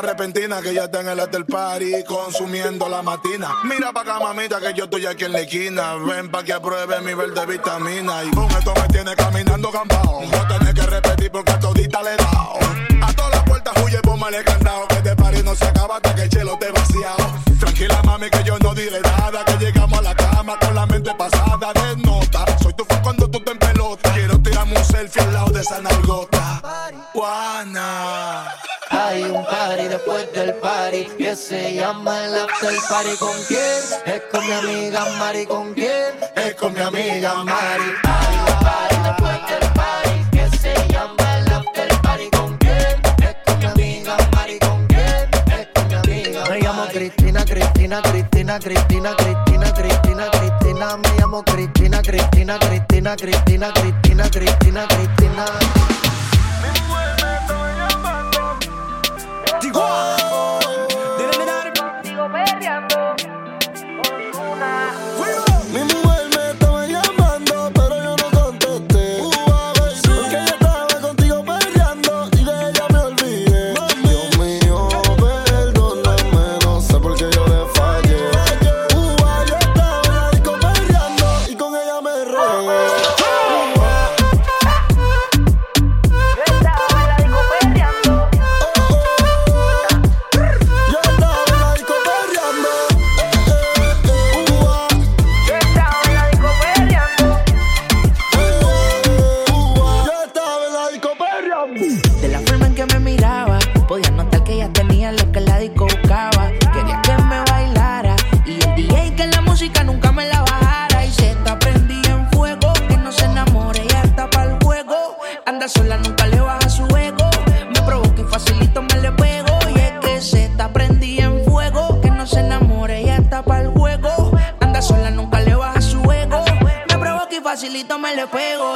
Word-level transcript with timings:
más 0.00 0.10
repentina 0.10 0.60
que 0.62 0.74
ya 0.74 0.84
está 0.84 1.00
en 1.00 1.08
el 1.08 1.20
hotel 1.20 1.44
party 1.44 2.04
consumiendo 2.04 2.88
la 2.88 3.02
matina. 3.02 3.56
Mira 3.64 3.92
pa' 3.92 4.02
acá, 4.02 4.18
mamita, 4.20 4.60
que 4.60 4.72
yo 4.74 4.84
estoy 4.84 5.06
aquí 5.06 5.24
en 5.24 5.32
la 5.32 5.40
esquina. 5.40 5.94
Ven 5.94 6.30
pa' 6.30 6.42
que 6.42 6.52
apruebe 6.52 7.00
mi 7.00 7.14
verde 7.14 7.46
vitamina. 7.46 8.24
Y 8.24 8.30
con 8.30 8.50
esto 8.50 8.72
me 8.74 8.88
tiene 8.88 9.14
caminando 9.14 9.70
campao. 9.70 10.22
No 10.22 10.48
tenés 10.48 10.74
que 10.74 10.86
repetir 10.86 11.30
porque 11.30 11.52
a 11.52 11.58
todita 11.58 12.02
le 12.02 12.14
he 12.14 12.16
dado. 12.16 12.58
A 13.02 13.12
todas 13.12 13.30
las 13.30 13.44
puertas 13.44 13.74
huye, 13.84 13.98
póngale 14.02 14.44
candado. 14.44 14.88
Que 14.88 15.02
de 15.02 15.16
party 15.16 15.42
no 15.42 15.54
se 15.54 15.64
acaba 15.64 16.00
after 30.30 30.60
party 30.60 31.04
que 31.18 31.34
se 31.34 31.74
llama 31.74 32.24
el 32.24 32.34
after 32.36 32.74
party. 32.88 33.16
¿Con 33.18 33.36
quién? 33.48 33.82
Es 34.06 34.22
con 34.30 34.46
mi 34.46 34.52
amiga 34.52 35.04
Mari. 35.18 35.46
¿Con 35.46 35.74
quién? 35.74 36.14
Es 36.36 36.54
con 36.54 36.72
mi 36.72 36.80
amiga 36.80 37.34
Mari. 37.42 37.84
Del 39.48 39.72
party 39.72 40.24
que 40.30 40.56
se 40.58 40.74
llama 40.88 41.38
el 41.38 41.52
after 41.52 42.00
party. 42.02 42.30
¿Con 42.30 42.56
quién? 42.58 43.02
Es 43.22 43.36
con 43.44 43.58
mi 43.58 43.66
amiga 43.66 44.16
Mari. 44.32 44.58
¿Con 44.60 44.86
quién? 44.86 45.30
Es 45.58 45.68
con 45.74 45.88
mi 45.88 45.94
amiga 45.94 46.44
Me 46.48 46.60
llamo 46.60 46.86
Cristina, 46.92 47.44
Cristina, 47.44 48.02
Cristina, 48.02 48.58
Cristina, 48.60 49.16
Cristina, 49.16 49.72
Cristina, 49.72 50.30
Cristina. 50.30 50.96
Me 50.96 51.08
llamo 51.18 51.42
Cristina, 51.42 52.02
Cristina, 52.02 52.58
Cristina, 52.58 53.16
Cristina, 53.16 53.72
Cristina, 53.72 54.30
Cristina, 54.30 54.86
Cristina. 54.86 54.86
Cristina. 54.86 56.09
Contigo 59.60 59.82
perreando. 62.32 63.14
Con 64.02 64.48
una. 64.52 64.99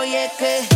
oye 0.04 0.30
que 0.38 0.73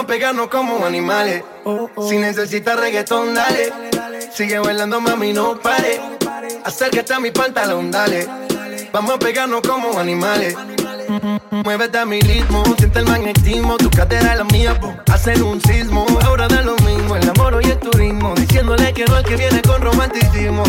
Vamos 0.00 0.12
a 0.12 0.14
pegarnos 0.14 0.48
como 0.48 0.86
animales. 0.86 1.44
Si 2.08 2.16
necesitas 2.16 2.80
reggaetón, 2.80 3.34
dale. 3.34 3.70
Sigue 4.32 4.58
bailando, 4.58 4.98
mami, 4.98 5.34
no 5.34 5.60
pare. 5.60 6.00
Acércate 6.64 7.12
a 7.12 7.20
mi 7.20 7.30
pantalón, 7.30 7.90
dale. 7.90 8.26
Vamos 8.94 9.16
a 9.16 9.18
pegarnos 9.18 9.60
como 9.60 9.98
animales. 9.98 10.56
Muévete 11.50 11.98
a 11.98 12.06
mi 12.06 12.18
ritmo, 12.18 12.64
siente 12.78 13.00
el 13.00 13.04
magnetismo, 13.04 13.76
tu 13.76 13.90
cadera 13.90 14.32
es 14.32 14.38
la 14.38 14.44
mía, 14.44 14.80
po. 14.80 14.94
hacer 15.12 15.42
un 15.42 15.60
sismo. 15.60 16.06
Ahora 16.24 16.48
da 16.48 16.62
lo 16.62 16.76
mismo, 16.76 17.16
el 17.16 17.28
amor 17.28 17.60
y 17.62 17.68
el 17.68 17.78
turismo, 17.78 18.34
diciéndole 18.36 18.94
que 18.94 19.04
no 19.04 19.18
es 19.18 19.24
que 19.24 19.36
viene 19.36 19.60
con 19.60 19.82
romanticismo. 19.82 20.62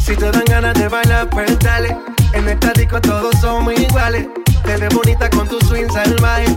Si 0.00 0.14
te 0.14 0.30
dan 0.30 0.44
ganas 0.44 0.74
de 0.74 0.86
bailar, 0.86 1.28
pues 1.28 1.58
dale. 1.58 1.96
En 2.32 2.44
el 2.44 2.50
estático 2.50 3.00
todos 3.00 3.34
somos 3.40 3.74
iguales. 3.74 4.28
Te 4.64 4.76
ves 4.76 4.94
bonita 4.94 5.28
con 5.28 5.48
tu 5.48 5.58
swing 5.66 5.88
salvaje 5.90 6.56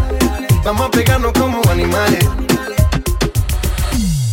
Vamos 0.63 0.87
a 0.87 0.91
pegarnos 0.91 1.33
como 1.33 1.59
animales. 1.71 2.23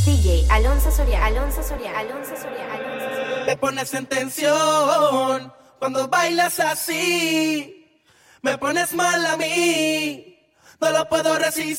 DJ 0.04 0.46
Alonso 0.50 0.90
Soria, 0.90 1.24
Alonso 1.24 1.62
Soria, 1.62 1.98
Alonso 1.98 2.36
Soria, 2.36 2.74
Alonso 2.74 3.08
Soria. 3.08 3.44
Me 3.46 3.56
pones 3.56 3.94
en 3.94 4.06
tensión 4.06 5.52
cuando 5.78 6.06
bailas 6.08 6.60
así. 6.60 8.02
Me 8.42 8.58
pones 8.58 8.92
mal 8.92 9.24
a 9.24 9.36
mí. 9.38 10.38
No 10.80 10.90
lo 10.90 11.08
puedo 11.08 11.38
resistir. 11.38 11.77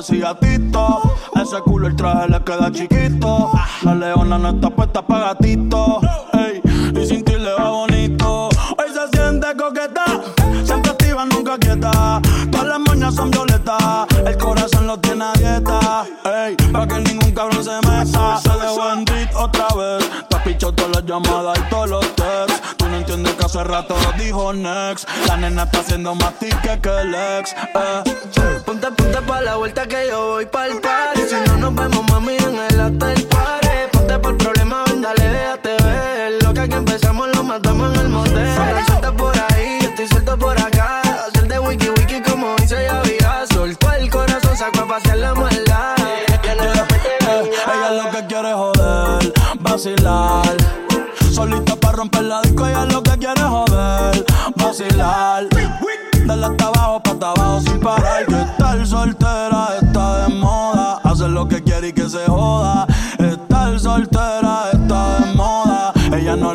parecía 0.00 0.34
Ese 1.34 1.60
culo 1.62 1.88
el 1.88 1.96
traje 1.96 2.28
le 2.28 2.42
queda 2.42 2.72
chiquito. 2.72 3.52
La 3.82 3.94
leona 3.94 4.38
no 4.38 4.48
está 4.50 4.70
puesta 4.70 5.02
para 5.02 5.34
gatito. 5.34 6.00
hace 23.50 23.64
rato 23.64 23.96
dijo 24.16 24.52
next. 24.52 25.08
La 25.26 25.36
nena 25.36 25.64
está 25.64 25.80
haciendo 25.80 26.14
más 26.14 26.38
tica 26.38 26.80
que 26.80 26.88
el 26.88 27.14
ex. 27.14 27.52
Eh. 27.52 28.60
Punta, 28.64 28.90
pa' 29.26 29.40
la 29.40 29.56
vuelta 29.56 29.88
que 29.88 30.06
yo 30.08 30.28
voy 30.28 30.46
pa 30.46 30.66
el 30.66 30.80
party. 30.80 31.22
Si 31.28 31.34
no 31.46 31.56
nos 31.56 31.74
vemos, 31.74 32.08
mami, 32.10 32.36
en 32.36 32.58
el 32.70 32.80
hotel 32.80 33.26
party. 33.26 33.68
Ponte 33.92 34.18
por 34.20 34.36
problema, 34.36 34.84
ven, 34.86 35.02
dale, 35.02 35.28
déjate 35.28 35.82
ver. 35.82 36.42
Lo 36.44 36.54
que 36.54 36.60
aquí 36.60 36.74
empezamos 36.74 37.28
lo 37.34 37.42
matamos 37.42 37.92
en 37.94 38.00
el 38.00 38.08
motel. 38.08 38.54
Suelta 38.86 39.12
por 39.12 39.36
ahí, 39.36 39.78
yo 39.82 39.88
estoy 39.88 40.06
suelto 40.06 40.38
por 40.38 40.60
acá. 40.60 41.00
Hacer 41.26 41.48
de 41.48 41.58
wiki 41.58 41.90
wiki 41.90 42.20
como 42.22 42.54
dice 42.56 42.86
ya 42.86 43.46
Soltó 43.52 43.92
el 43.94 44.08
corazón, 44.10 44.56
sacó 44.56 44.82
a 44.82 44.86
pasear 44.86 45.18
la 45.18 45.34
maldad. 45.34 45.96
Ella, 46.44 46.86
ella 47.66 47.90
lo 48.04 48.10
que 48.12 48.26
quiere 48.26 48.50
es 48.50 48.54
joder, 48.54 49.32
vacilar. 49.58 50.56
Solita 51.32 51.79
romper 52.00 52.22
la 52.22 52.40
disco 52.40 52.66
y 52.66 52.72
es 52.72 52.94
lo 52.94 53.02
que 53.02 53.10
quiere 53.18 53.42
joder. 53.42 54.24
Vacilar. 54.56 55.46
Dale 56.24 56.46
hasta 56.46 56.66
abajo, 56.68 57.02
pa' 57.02 57.10
hasta 57.10 57.30
abajo 57.32 57.60
sin 57.60 57.78
parar. 57.78 58.24
Que 58.24 58.40
estar 58.40 58.86
soltera 58.86 59.68
está 59.82 60.26
de 60.26 60.34
moda. 60.34 60.98
Hacer 61.04 61.28
lo 61.28 61.46
que 61.46 61.62
quiere 61.62 61.88
y 61.88 61.92
que 61.92 62.08
se 62.08 62.24
joda. 62.24 62.86
Estar 63.18 63.78
soltera 63.78 64.70
está 64.72 65.18
de 65.18 65.34
moda. 65.34 65.92
Ella 66.16 66.36
no 66.36 66.54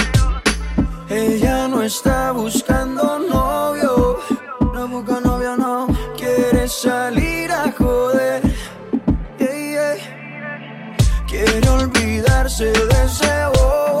Ella 1.13 1.67
no 1.67 1.83
está 1.83 2.31
buscando 2.31 3.19
novio, 3.19 4.17
no 4.73 4.87
busca 4.87 5.19
novio, 5.19 5.57
no. 5.57 5.87
Quiere 6.15 6.69
salir 6.69 7.51
a 7.51 7.69
joder, 7.77 8.41
yeah, 9.37 9.97
yeah. 9.97 10.65
Quiere 11.27 11.67
olvidarse 11.69 12.71
de 12.71 13.03
ese 13.03 13.45
bobo, 13.55 14.00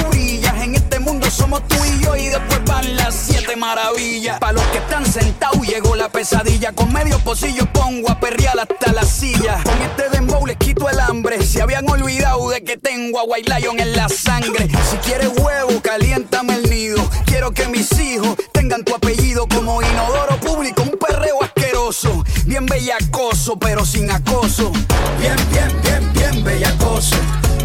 somos 1.41 1.67
tú 1.67 1.75
y 1.83 2.03
yo. 2.03 2.15
Y 2.15 2.27
después 2.27 2.63
van 2.65 2.95
las 2.95 3.15
siete 3.15 3.55
más 3.55 3.75
maravilla. 3.75 4.39
Pa' 4.39 4.51
los 4.51 4.63
que 4.65 4.79
están 4.79 5.05
sentados 5.05 5.65
llegó 5.65 5.95
la 5.95 6.09
pesadilla. 6.09 6.71
Con 6.73 6.91
medio 6.91 7.17
pocillo 7.19 7.65
pongo 7.71 8.09
a 8.11 8.19
perrear 8.19 8.59
hasta 8.59 8.91
la 8.91 9.03
silla. 9.03 9.61
Con 9.63 9.81
este 9.81 10.09
dembow 10.09 10.45
les 10.45 10.57
quito 10.57 10.89
el 10.89 10.99
hambre. 10.99 11.41
Se 11.43 11.61
habían 11.61 11.89
olvidado 11.89 12.49
de 12.49 12.63
que 12.63 12.77
tengo 12.77 13.19
a 13.19 13.23
White 13.23 13.51
Lion 13.53 13.79
en 13.79 13.93
la 13.93 14.09
sangre. 14.09 14.67
Si 14.89 14.97
quieres 14.97 15.29
huevo, 15.37 15.81
caliéntame 15.81 16.55
el 16.55 16.69
nido. 16.69 17.09
Quiero 17.25 17.51
que 17.51 17.67
mis 17.67 17.91
hijos 17.99 18.35
tengan 18.51 18.83
tu 18.83 18.93
apellido 18.93 19.47
como 19.47 19.81
inodoro 19.81 20.37
público. 20.39 20.83
Un 20.83 20.97
perreo 20.97 21.43
asqueroso. 21.43 22.23
Bien 22.45 22.65
bellacoso, 22.65 23.57
pero 23.57 23.85
sin 23.85 24.11
acoso. 24.11 24.71
Bien, 25.19 25.37
bien, 25.51 25.71
bien, 25.83 26.13
bien 26.13 26.43
bellacoso. 26.43 27.15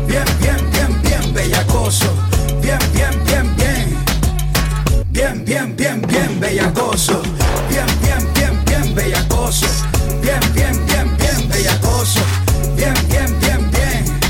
Bien, 0.06 0.24
bien, 0.40 0.70
bien, 0.70 1.02
bien 1.02 1.34
bellacoso. 1.34 2.06
Bien, 2.60 2.78
bien. 2.92 3.25
Bien, 5.16 5.42
bien, 5.46 5.74
bien, 5.74 6.02
bien 6.02 6.38
bellacoso. 6.38 7.22
Bien, 7.70 7.86
bien, 8.02 8.34
bien, 8.34 8.64
bien 8.66 8.94
bellacoso. 8.94 9.66
Bien, 10.20 10.38
bien, 10.52 10.84
bien, 10.84 11.16
bien 11.16 11.48
bellacoso. 11.48 12.20
Bien, 12.76 12.92
bien, 13.08 13.40
bien, 13.40 13.70
bien. 13.70 14.20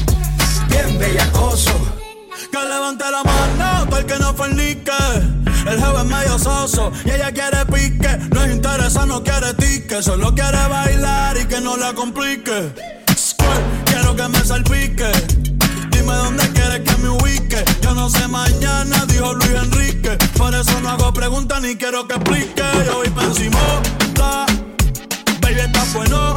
Bien 0.69 0.97
bellacoso. 0.97 1.73
Que 2.53 2.59
levante 2.59 3.05
la 3.11 3.25
mano, 3.25 3.87
todo 3.91 3.99
el 3.99 4.07
que 4.07 4.17
no 4.21 4.33
fornique. 4.33 4.93
El 5.69 5.77
jefe 5.77 5.99
es 5.99 6.05
medio 6.05 6.39
soso 6.39 6.93
y 7.05 7.11
ella 7.11 7.33
quiere 7.33 7.67
pique. 7.67 8.19
No 8.33 8.45
es 8.45 8.55
interesa, 8.55 9.07
no 9.07 9.25
quiere 9.25 9.55
tique. 9.55 10.01
Solo 10.01 10.37
quiere 10.37 10.69
bailar 10.69 11.37
y 11.37 11.47
que 11.47 11.61
no 11.61 11.77
la 11.77 11.95
complique. 11.95 12.73
Quiero 13.87 14.15
que 14.15 14.29
me 14.29 14.39
salpique. 14.39 15.56
Yo 17.83 17.95
no 17.95 18.09
sé 18.09 18.27
mañana, 18.29 19.05
dijo 19.07 19.35
Luis 19.35 19.51
Enrique. 19.51 20.17
Por 20.37 20.55
eso 20.55 20.81
no 20.81 20.91
hago 20.91 21.13
preguntas 21.13 21.61
ni 21.61 21.77
quiero 21.77 22.07
que 22.09 22.15
explique. 22.15 22.63
Yo 22.87 22.97
voy 22.97 23.11
pa' 23.11 23.25
encima, 23.25 23.59
baby, 25.41 25.61
está 25.61 25.85
bueno, 25.95 26.37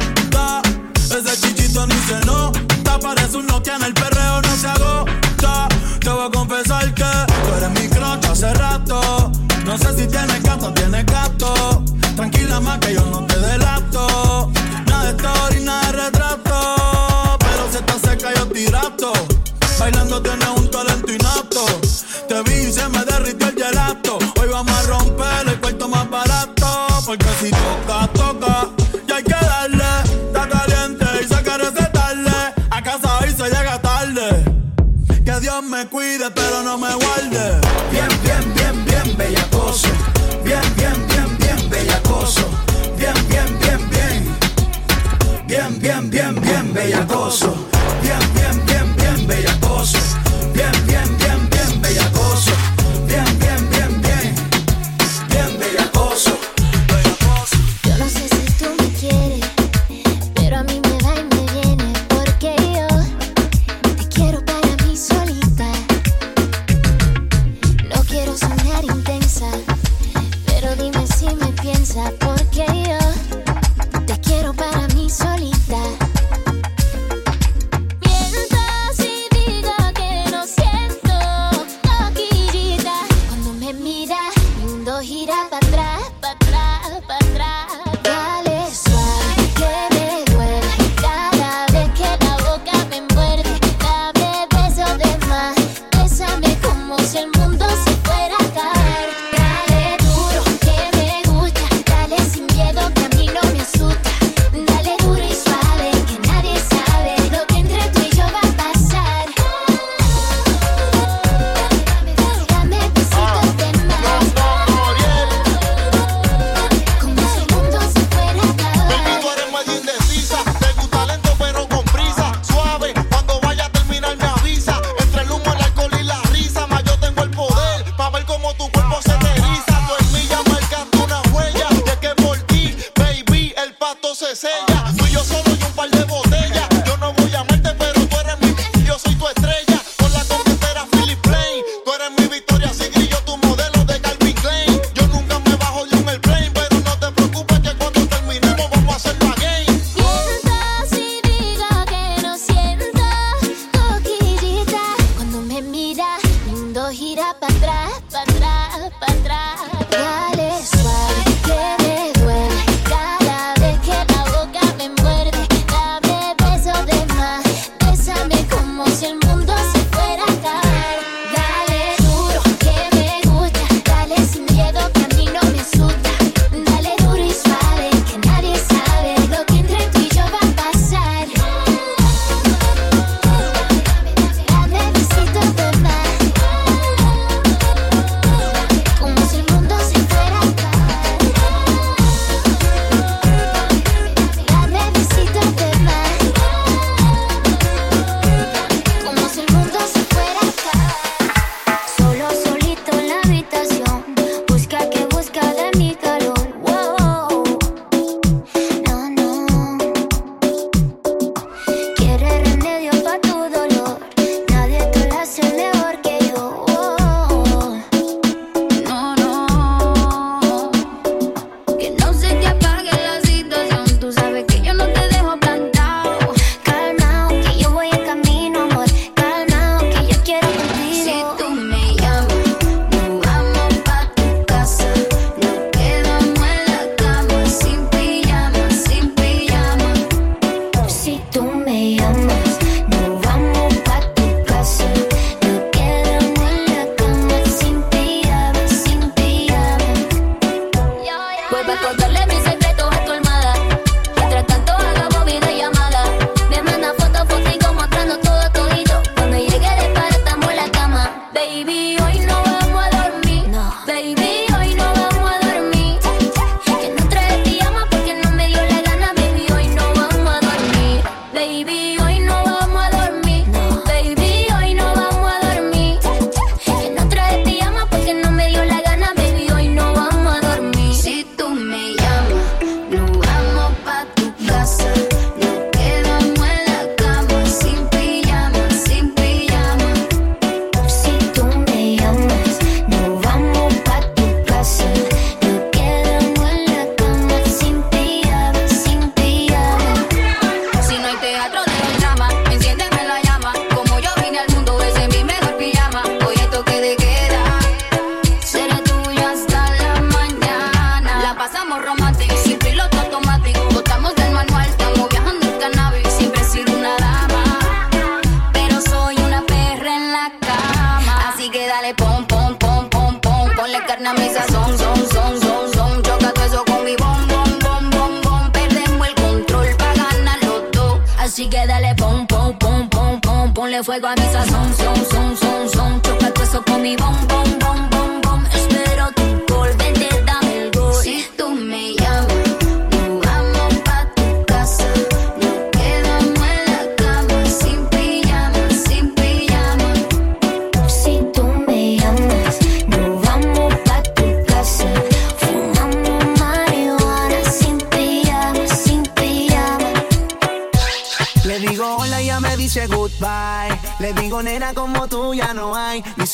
Ese 0.96 1.42
chichito 1.42 1.88
ni 1.88 1.96
se 1.96 2.20
nota. 2.26 3.00
Parece 3.00 3.38
un 3.38 3.48
Nokia 3.48 3.76
en 3.78 3.84
el 3.84 3.94
perreo, 3.94 4.42
no 4.42 4.56
se 4.56 4.68
agota. 4.68 5.68
Te 6.02 6.10
voy 6.10 6.28
a 6.28 6.30
confesar 6.32 6.94
que 6.94 7.04
tú 7.04 7.56
eres 7.58 7.70
mi 7.82 7.88
crush 7.88 8.26
hace 8.30 8.54
rato. 8.56 9.32
No 9.66 9.78
sé 9.78 9.94
si 9.98 10.08
tienes 10.08 10.44
gato 10.44 10.68
o 10.68 10.74
tienes 10.74 11.06
gato. 11.06 11.84
Tranquila 12.16 12.60
más 12.60 12.80
que 12.80 12.94
yo 12.94 13.06
no 13.06 13.26
te 13.26 13.40
delato. 13.40 14.52
Nada 14.86 15.12
de 15.12 15.18
story, 15.18 15.64
nada 15.64 15.92
de 15.92 16.04
retrato. 16.04 17.38
Pero 17.40 17.72
si 17.72 17.78
estás 17.78 18.02
seca 18.02 18.34
yo 18.36 18.48
te 18.48 18.60
hidrato. 18.62 19.14
Bailando 19.80 20.22
tienes 20.22 20.50
un 20.58 20.70
talento 20.70 21.10
innato. 21.12 21.66
Te 22.28 22.42
vi 22.44 22.68
y 22.68 22.74
se 22.74 22.88
me 22.90 23.04
derritió 23.06 23.48
el 23.48 23.56
gelato. 23.56 24.20
Hoy 24.40 24.50
vamos 24.50 24.74
a 24.78 24.82
romper 24.88 25.48
el 25.48 25.60
cuarto 25.62 25.88
más 25.88 26.10
barato. 26.10 26.88
Porque 27.06 27.26
si 27.40 27.50
toca, 27.50 28.08
toca. 28.14 28.70
Y 29.08 29.12
hay 29.12 29.24
que 29.24 29.32
darle. 29.32 29.86
Está 30.28 30.50
caliente 30.50 31.06
y 31.24 31.28
se 31.28 31.42
quiere 31.44 31.70
recetarle. 31.70 32.54
A 32.70 32.84
casa 32.84 33.20
hoy 33.20 33.30
se 33.30 33.46
llega 33.46 33.82
tarde. 33.82 34.44
Que 35.24 35.40
Dios 35.40 35.64
me 35.64 35.88
cuide, 35.88 36.30
pero 36.32 36.62
no 36.64 36.78
me 36.78 36.94
guarde. 36.96 37.62
Bien, 37.90 38.10
bien, 38.22 38.54
bien, 38.54 38.86
bien 38.86 39.18
bellacoso. 39.18 39.88
Bien, 40.44 40.62
bien, 40.76 41.08
bien, 41.08 41.38
bien 41.38 41.70
bellacoso. 41.70 42.50
Bien, 42.98 43.14
bien, 43.30 43.60
bien, 43.60 43.90
bien. 43.90 44.38
Bien, 45.48 45.80
bien, 45.80 46.10
bien, 46.10 46.42
bien 46.42 46.74
bellacoso. 46.74 47.59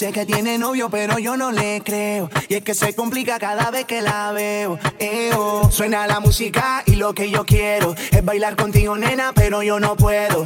Dice 0.05 0.19
que 0.19 0.25
tiene 0.27 0.59
novio 0.59 0.91
pero 0.91 1.17
yo 1.17 1.35
no 1.35 1.51
le 1.51 1.81
creo. 1.83 2.29
Y 2.47 2.53
es 2.53 2.63
que 2.63 2.75
se 2.75 2.93
complica 2.93 3.39
cada 3.39 3.71
vez 3.71 3.85
que 3.85 4.03
la 4.03 4.31
veo. 4.33 4.77
Eo. 4.99 5.71
Suena 5.71 6.05
la 6.05 6.19
música 6.19 6.83
y 6.85 6.95
lo 6.95 7.15
que 7.15 7.31
yo 7.31 7.43
quiero 7.43 7.95
es 8.11 8.23
bailar 8.23 8.55
contigo 8.55 8.95
nena 8.97 9.31
pero 9.33 9.63
yo 9.63 9.79
no 9.79 9.95
puedo. 9.95 10.45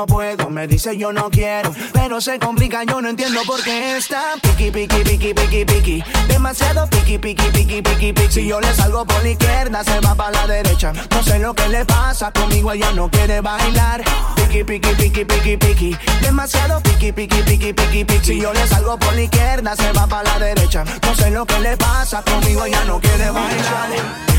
Mm, 0.00 0.06
no 0.06 0.06
puedo. 0.06 0.50
Me 0.50 0.66
dice 0.66 0.96
yo 0.96 1.12
no 1.12 1.30
quiero. 1.30 1.72
Pero 1.92 2.20
se 2.20 2.38
complica 2.38 2.84
yo 2.84 3.00
no 3.00 3.08
entiendo 3.08 3.40
por 3.46 3.62
qué 3.62 3.96
está 3.96 4.34
piqui 4.40 4.70
piqui 4.70 5.02
piqui 5.02 5.34
piqui 5.34 5.64
piqui. 5.64 6.04
Demasiado 6.28 6.88
piqui 6.88 7.18
piqui 7.18 7.50
piqui 7.50 7.82
piqui 7.82 8.12
piqui. 8.12 8.32
Si 8.32 8.46
yo 8.46 8.60
le 8.60 8.72
salgo 8.74 9.04
por 9.04 9.22
la 9.22 9.30
izquierda 9.30 9.84
se 9.84 10.00
va 10.00 10.14
para 10.14 10.30
la 10.30 10.46
derecha. 10.46 10.92
No 11.10 11.22
sé 11.22 11.38
lo 11.38 11.54
que 11.54 11.68
le 11.68 11.84
pasa 11.84 12.30
conmigo 12.32 12.72
ella 12.72 12.92
no 12.92 13.10
quiere 13.10 13.40
bailar. 13.40 14.02
Piqui 14.36 14.64
piqui 14.64 14.94
piqui 14.94 15.24
piqui 15.24 15.56
piqui. 15.56 15.98
Demasiado 16.22 16.80
piqui 16.82 17.12
piqui 17.12 17.42
piqui 17.42 17.72
piqui 17.72 18.04
piqui. 18.04 18.24
Si 18.24 18.40
yo 18.40 18.52
le 18.52 18.66
salgo 18.66 18.98
por 18.98 19.14
la 19.14 19.22
izquierda 19.22 19.76
se 19.76 19.92
va 19.92 20.06
para 20.06 20.24
la 20.24 20.38
derecha. 20.38 20.84
No 21.02 21.14
sé 21.14 21.30
lo 21.30 21.44
que 21.44 21.58
le 21.60 21.76
pasa 21.76 22.22
conmigo 22.22 22.64
ella 22.64 22.84
no 22.84 23.00
quiere 23.00 23.30
bailar. 23.30 24.29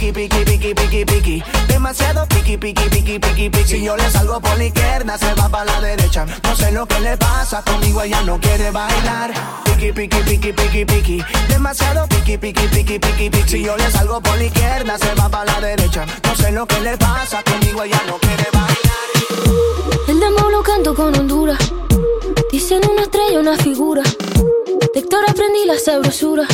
piqui, 0.00 0.12
piqui, 0.12 0.44
piqui, 0.44 0.74
piqui, 0.74 1.04
piqui. 1.04 1.42
Demasiado 1.68 2.26
piqui, 2.26 2.56
piqui, 2.56 2.88
piqui, 2.88 3.18
piqui, 3.18 3.50
piqui. 3.50 3.68
Si 3.68 3.82
yo 3.84 3.96
le 3.96 4.10
salgo 4.10 4.40
por 4.40 4.56
la 4.56 4.64
izquierda, 4.64 5.18
se 5.18 5.34
va 5.34 5.48
para 5.48 5.64
la 5.66 5.80
derecha. 5.80 6.24
No 6.42 6.56
sé 6.56 6.72
lo 6.72 6.86
que 6.86 7.00
le 7.00 7.16
pasa 7.18 7.62
conmigo, 7.62 8.02
ella 8.02 8.22
no 8.22 8.40
quiere 8.40 8.70
bailar. 8.70 9.32
Piqui, 9.64 9.92
piqui, 9.92 10.22
piqui, 10.22 10.52
piqui, 10.52 10.84
piqui. 10.84 11.24
Demasiado 11.48 12.06
piqui, 12.08 12.38
piqui, 12.38 12.66
piqui, 12.68 12.98
piqui, 12.98 13.30
piqui. 13.30 13.48
Si 13.48 13.62
yo 13.62 13.76
le 13.76 13.90
salgo 13.90 14.20
por 14.20 14.36
la 14.38 14.44
izquierda, 14.44 14.96
se 14.98 15.14
va 15.14 15.28
para 15.28 15.52
la 15.52 15.60
derecha. 15.60 16.06
No 16.24 16.34
sé 16.34 16.50
lo 16.50 16.66
que 16.66 16.80
le 16.80 16.96
pasa 16.96 17.42
conmigo, 17.42 17.82
ella 17.82 18.00
no 18.06 18.18
quiere 18.18 18.46
bailar. 18.52 20.08
El 20.08 20.18
demo 20.18 20.48
lo 20.50 20.62
canto 20.62 20.94
con 20.94 21.14
Honduras. 21.14 21.58
Dicen 22.50 22.80
una 22.90 23.02
estrella, 23.02 23.38
una 23.38 23.56
figura. 23.56 24.02
De 24.02 25.00
Héctor 25.00 25.24
aprendí 25.28 25.66
la 25.66 25.78
sabrosura. 25.78 26.46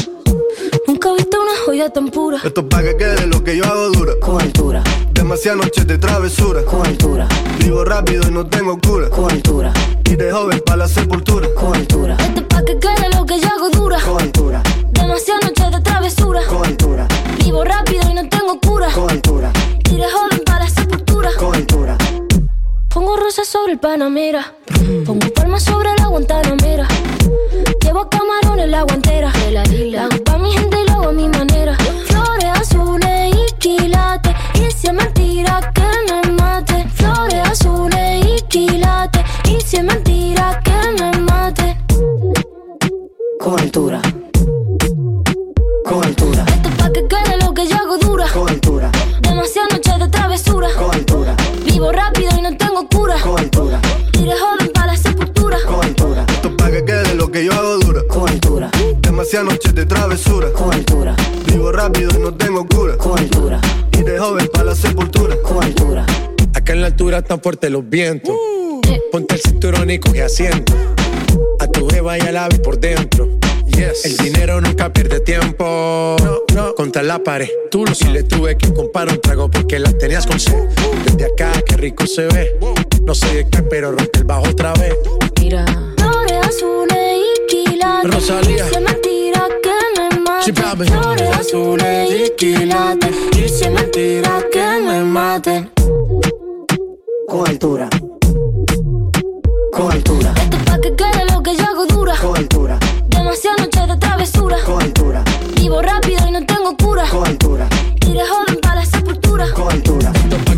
Nunca 1.07 1.21
he 1.21 1.25
visto 1.25 1.41
una 1.41 1.53
joya 1.65 1.89
tan 1.91 2.09
pura. 2.09 2.39
Esto 2.43 2.63
es 2.63 2.67
pa' 2.67 2.83
que 2.83 2.97
quede 2.97 3.27
lo 3.29 3.45
que 3.45 3.57
yo 3.57 3.65
hago 3.65 3.91
dura. 3.91 4.13
Con 4.21 4.41
altura, 4.43 4.83
Demasiadas 5.13 5.65
noches 5.65 5.87
de 5.87 5.99
travesura. 5.99 6.65
con 6.65 6.85
altura, 6.85 7.29
Vivo 7.61 7.85
rápido 7.85 8.27
y 8.29 8.33
no 8.33 8.45
tengo 8.47 8.77
cura. 8.81 9.09
con 9.09 9.31
altura, 9.31 9.73
Y 10.05 10.17
de 10.17 10.33
joven 10.33 10.61
para 10.67 10.79
la 10.79 10.89
sepultura. 10.89 11.47
con 11.55 11.77
altura, 11.77 12.17
Esto 12.19 12.41
es 12.41 12.47
pa' 12.49 12.65
que 12.65 12.79
quede 12.81 13.09
lo 13.17 13.25
que 13.25 13.39
yo 13.41 13.49
hago 13.57 13.71
dura. 13.71 14.01
con 14.01 14.21
altura, 14.21 14.63
Demasiadas 14.91 15.45
noches 15.45 15.71
de 15.71 15.81
travesura. 15.81 16.41
con 16.49 16.65
altura, 16.67 17.07
Vivo 17.39 17.63
rápido 17.63 18.11
y 18.11 18.15
no 18.15 18.29
tengo 18.29 18.59
cura. 18.61 18.89
con 18.93 19.09
altura, 19.09 19.53
Iré 19.93 20.07
joven 20.11 20.43
para 20.45 20.65
la 20.65 20.71
sepultura. 20.71 21.31
con 21.39 21.55
altura. 21.55 21.97
Pongo 22.89 23.17
rosas 23.17 23.47
sobre 23.47 23.73
el 23.75 23.79
Panamera. 23.79 24.55
Pongo 25.05 25.29
palmas 25.35 25.63
sobre 25.63 25.91
la 25.99 26.07
Guantanamera. 26.09 26.89
Llevo 27.83 28.09
camarones 28.09 28.65
en 28.65 28.71
la 28.73 28.83
guantera. 28.83 29.33
La 29.53 30.05
hago 30.07 30.25
pa' 30.25 30.39
mi 30.39 30.51
gente 30.53 30.76
y 30.76 30.76
mi 31.17 31.29
manera. 31.29 31.75
Flores 32.07 32.51
azules 32.61 33.35
y 33.35 33.53
quilates. 33.59 34.35
Y 34.55 34.71
si 34.71 34.87
es 34.89 34.93
mentira 34.93 35.73
que 35.75 35.89
me 36.09 36.33
mate. 36.33 36.87
Flores 36.95 37.49
azules 37.49 38.27
y 38.27 38.43
quilates. 38.49 39.25
Y 39.49 39.61
si 39.63 39.77
es 39.77 39.85
mentira 39.85 40.61
que 40.63 40.79
me 40.99 41.19
mate. 41.21 41.77
Con 43.41 43.71
Demasiadas 59.37 59.53
noches 59.55 59.75
de 59.75 59.85
travesura. 59.87 60.51
con 60.53 60.73
altura, 60.73 61.15
Vivo 61.47 61.71
rápido 61.71 62.11
y 62.17 62.23
no 62.23 62.33
tengo 62.33 62.67
cura. 62.67 62.97
con 62.97 63.19
altura, 63.19 63.61
Y 63.93 64.03
de 64.03 64.19
joven 64.19 64.49
para 64.51 64.65
la 64.65 64.75
sepultura. 64.75 65.37
con 65.43 65.63
altura. 65.63 66.07
Acá 66.55 66.73
en 66.73 66.81
la 66.81 66.87
altura 66.87 67.19
están 67.19 67.43
fuertes 67.43 67.71
los 67.71 67.87
vientos. 67.87 68.35
Ponte 69.13 69.35
el 69.35 69.41
cinturón 69.43 69.91
y 69.91 69.99
coge 69.99 70.23
asiento. 70.23 70.73
A 71.61 71.67
tu 71.67 71.87
jeva 71.91 72.17
y 72.17 72.23
al 72.23 72.37
ave 72.39 72.59
por 72.61 72.79
dentro. 72.81 73.29
El 74.05 74.17
dinero 74.17 74.59
nunca 74.63 74.91
pierde 74.91 75.21
tiempo. 75.21 76.17
No, 76.25 76.39
no. 76.55 76.75
Contra 76.75 77.03
la 77.03 77.19
pared. 77.23 77.49
Tú 77.71 77.85
lo 77.85 77.95
si 77.95 78.07
le 78.09 78.23
tuve 78.23 78.57
que 78.57 78.73
comprar 78.73 79.11
un 79.11 79.21
trago 79.21 79.51
porque 79.51 79.79
la 79.79 79.93
tenías 79.93 80.27
con 80.27 80.41
sed. 80.41 80.65
Desde 81.05 81.27
acá, 81.27 81.53
qué 81.67 81.77
rico 81.77 82.07
se 82.07 82.23
ve. 82.29 82.59
No 83.03 83.15
sé 83.15 83.35
de 83.35 83.49
qué, 83.51 83.63
pero 83.65 83.93
rompe 83.93 84.19
el 84.19 84.25
bajo 84.25 84.49
otra 84.49 84.73
vez. 84.75 84.95
Mira, 85.43 85.67
Flores 85.99 86.47
azules 86.47 87.19
y 87.21 87.47
quilates. 87.49 88.15
Rosalía. 88.15 88.65
J'ai 90.47 90.53
pas 90.53 90.77
quilates 92.37 93.17
Y 93.37 93.49
si 93.49 93.65
es 93.65 93.71
mentira 93.73 94.45
que 94.53 94.81
me 94.81 95.03
maten 95.03 95.73
Con 97.27 97.49
altura. 97.49 97.89
Con 99.73 99.91
altura. 99.91 100.33
Esto 100.37 100.57
es 100.57 100.63
pa' 100.63 100.81
que 100.81 100.95
quede 100.95 101.25
lo 101.33 101.43
que 101.43 101.57
yo 101.57 101.65
hago 101.65 101.87
dura. 101.87 102.15
Con 102.23 102.37
altura. 102.37 102.79
Demasiadas 103.09 103.63
noches 103.63 103.89
de 103.89 103.97
travesura. 103.97 104.57
Con 104.65 104.81
altura. 104.81 105.25
Vivo 105.57 105.83
rápido 105.83 106.29
y 106.29 106.31
no 106.31 106.47
tengo 106.47 106.77
cura. 106.77 107.09
Con 107.11 107.27
altura. 107.27 107.69
Iré 108.07 108.25
joven 108.25 108.46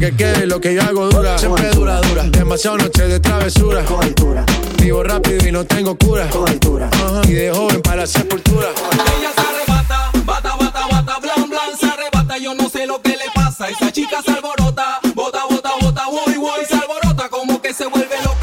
que 0.01 0.15
quede 0.15 0.47
lo 0.47 0.61
que 0.61 0.75
yo 0.75 0.83
hago 0.83 1.09
dura. 1.09 1.39
Siempre 1.39 1.71
dura, 1.71 2.01
dura. 2.01 2.23
Demasiado 2.25 2.79
noche 2.79 3.09
de 3.09 3.21
travesura. 3.21 3.85
Vivo 4.81 5.03
rápido 5.03 5.49
y 5.49 5.53
no 5.53 5.65
tengo 5.65 5.97
cura. 5.97 6.29
Y 7.25 7.33
de 7.33 7.51
joven 7.51 7.83
para 7.83 8.03
la 8.03 8.07
sepultura. 8.07 8.69
Ella 8.93 9.33
se 9.35 9.41
arrebata, 9.41 10.11
bata, 10.25 10.57
bata, 10.57 10.87
bata, 10.91 11.19
blan, 11.19 11.51
blan. 11.51 11.77
Se 11.79 11.87
arrebata, 11.87 12.39
yo 12.39 12.55
no 12.55 12.69
sé 12.69 12.87
lo 12.87 13.01
que 13.03 13.11
le 13.11 13.31
pasa. 13.35 13.69
Esa 13.69 13.91
chica 13.93 14.23
se 14.23 14.33
alborota, 14.33 15.01
bota, 15.15 15.41
bota, 15.51 15.71
bota, 15.81 16.07
voy, 16.07 16.35
voy. 16.37 16.65
Se 16.69 16.75
alborota 16.75 17.29
como 17.29 17.61
que 17.61 17.75
se 17.75 17.87
vuelve 17.87 18.17
loca. 18.25 18.38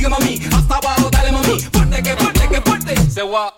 diga 0.00 0.08
mami, 0.08 0.40
hasta 0.50 0.76
abajo 0.76 1.10
dale 1.10 1.30
mami, 1.30 1.60
fuerte 1.60 2.02
que 2.02 2.16
fuerte 2.16 2.48
que 2.48 2.60
fuerte, 2.62 3.10
se 3.10 3.22
va. 3.22 3.52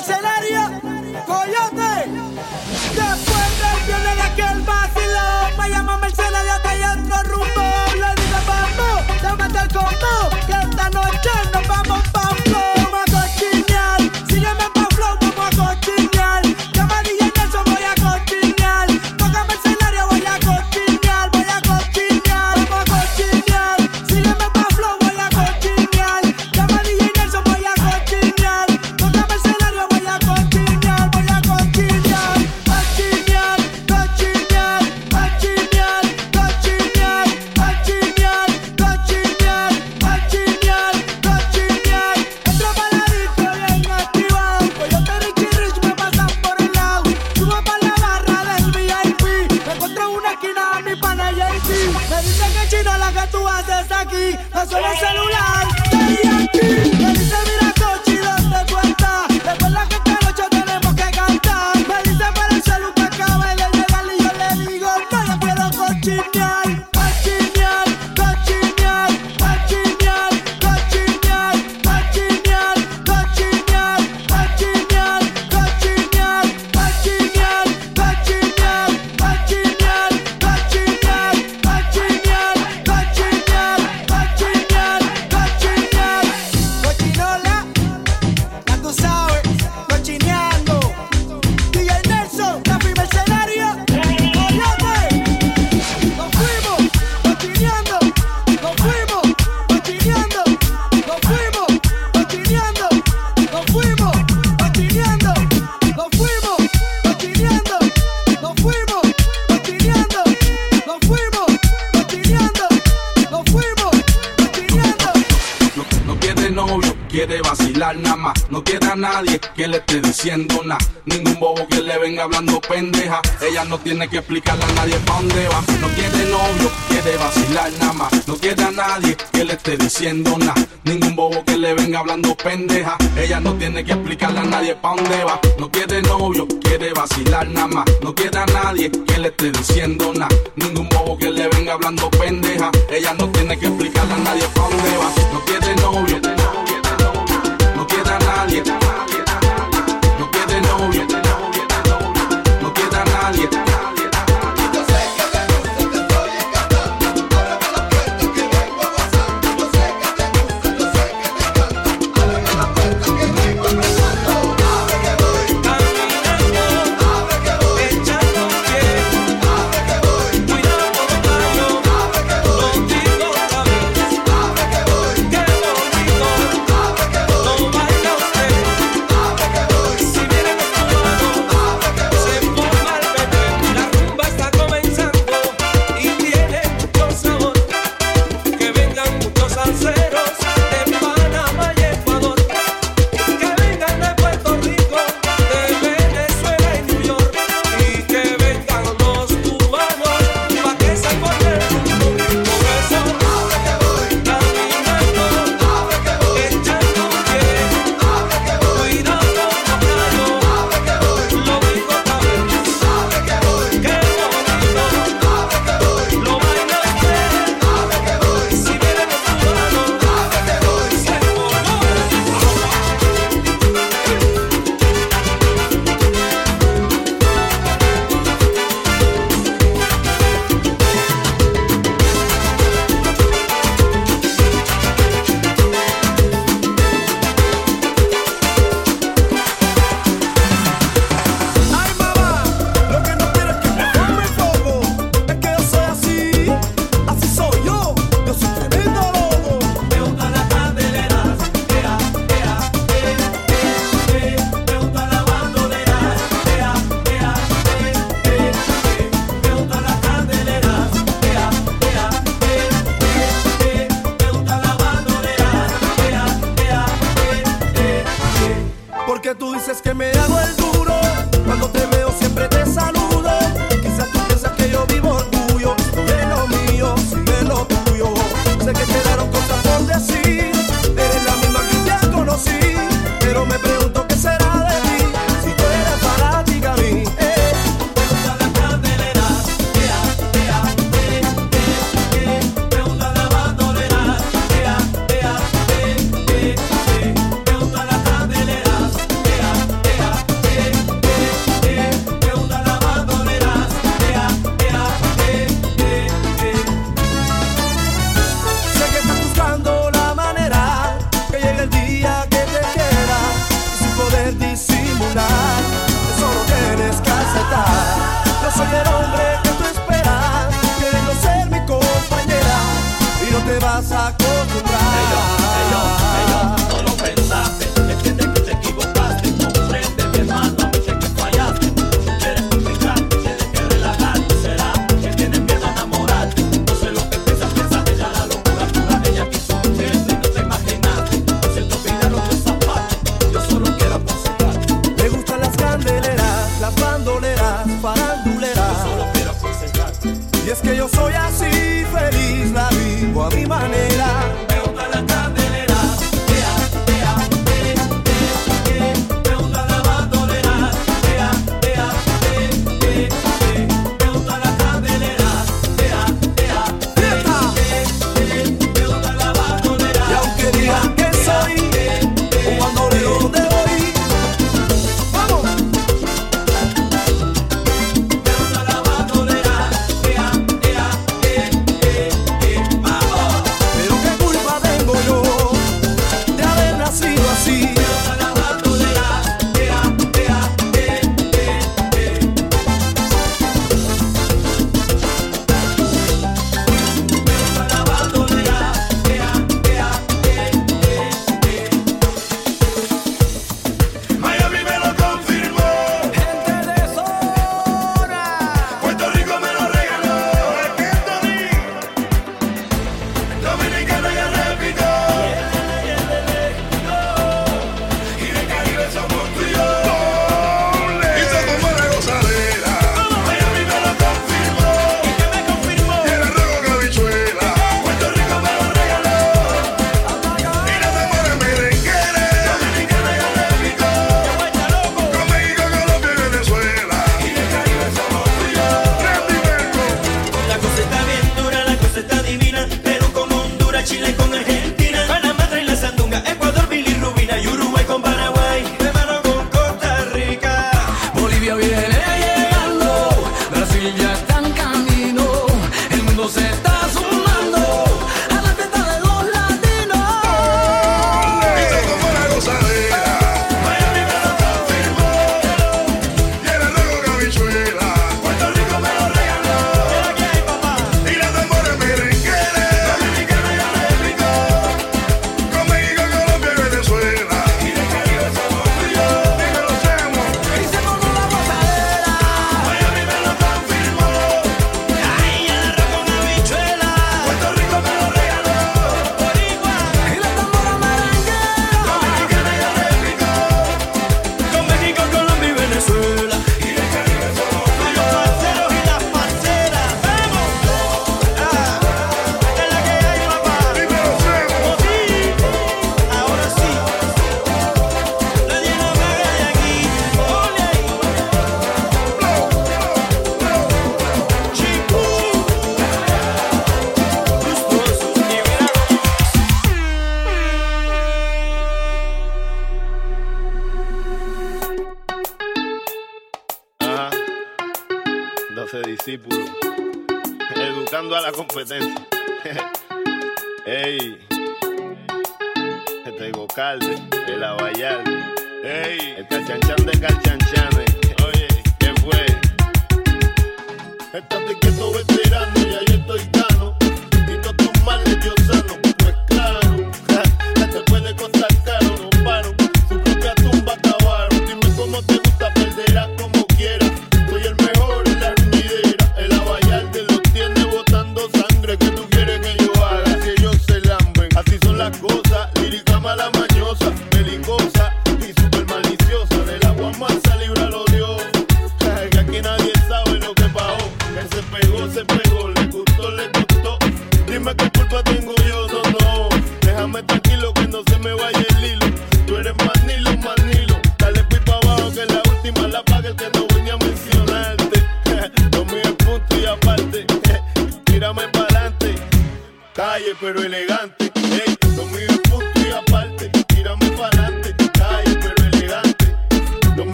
Gelsene 0.00 0.29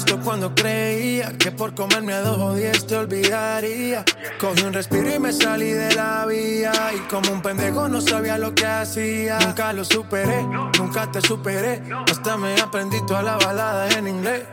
Justo 0.00 0.18
cuando 0.24 0.54
creía 0.54 1.36
que 1.36 1.52
por 1.52 1.74
comerme 1.74 2.14
a 2.14 2.22
dos 2.22 2.38
o 2.38 2.54
diez 2.54 2.86
te 2.86 2.96
olvidaría. 2.96 4.02
Cogí 4.40 4.62
un 4.62 4.72
respiro 4.72 5.14
y 5.14 5.18
me 5.18 5.30
salí 5.30 5.72
de 5.72 5.94
la 5.94 6.24
vía. 6.24 6.72
Y 6.96 7.00
como 7.00 7.30
un 7.30 7.42
pendejo 7.42 7.86
no 7.86 8.00
sabía 8.00 8.38
lo 8.38 8.54
que 8.54 8.64
hacía. 8.64 9.38
Nunca 9.40 9.74
lo 9.74 9.84
superé, 9.84 10.42
nunca 10.78 11.12
te 11.12 11.20
superé. 11.20 11.82
Hasta 12.10 12.38
me 12.38 12.58
aprendí 12.58 12.96
toda 13.06 13.22
la 13.22 13.36
balada 13.36 13.90
en 13.90 14.08
inglés. 14.08 14.44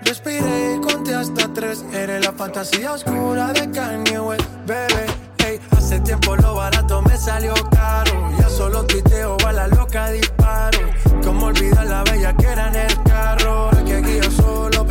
Respiré 0.00 0.74
y 0.74 0.80
conté 0.80 1.14
hasta 1.14 1.46
tres. 1.54 1.84
Eres 1.92 2.24
la 2.24 2.32
fantasía 2.32 2.94
oscura 2.94 3.52
de 3.52 3.70
Kanye 3.70 4.18
West, 4.18 4.48
bebé. 4.66 5.06
Hey, 5.38 5.60
hace 5.76 6.00
tiempo 6.00 6.34
lo 6.34 6.56
barato 6.56 7.02
me 7.02 7.16
salió 7.16 7.54
caro. 7.70 8.32
Ya 8.36 8.48
solo 8.48 8.84
tuiteo 8.84 9.36
a 9.46 9.52
la 9.52 9.68
loca 9.68 10.10
disparo. 10.10 10.80
Como 11.22 11.46
olvidar 11.46 11.86
la 11.86 12.02
bella 12.02 12.36
que 12.36 12.46
era 12.46 12.66
en 12.66 12.74
el 12.74 13.02
carro. 13.04 13.70
Que 13.86 13.94
aquí 13.94 14.18
yo 14.20 14.30
solo 14.30 14.71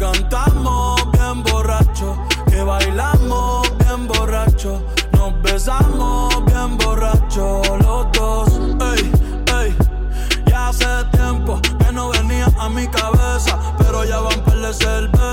Cantamos 0.00 1.12
bien 1.12 1.42
borracho, 1.42 2.16
que 2.48 2.62
bailamos 2.62 3.70
bien 3.78 4.08
borracho, 4.08 4.82
nos 5.12 5.42
besamos 5.42 6.42
bien 6.46 6.78
borracho 6.78 7.60
los 7.80 8.10
dos. 8.12 8.48
Ey, 8.96 9.12
ey, 9.60 9.76
ya 10.46 10.68
hace 10.68 10.86
tiempo 11.12 11.60
que 11.78 11.92
no 11.92 12.08
venía 12.08 12.46
a 12.58 12.68
mi 12.70 12.88
cabeza, 12.88 13.58
pero 13.78 14.04
ya 14.04 14.20
van 14.20 14.42
de 14.62 14.72
cerveza 14.72 15.19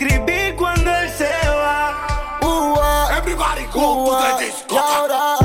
Escribir 0.00 0.56
cuando 0.56 0.90
él 0.90 1.10
se 1.10 1.28
va. 1.46 2.38
Everybody 3.18 3.66
go 3.66 4.06
to 4.06 4.38
the 4.38 4.44
disco. 4.44 5.39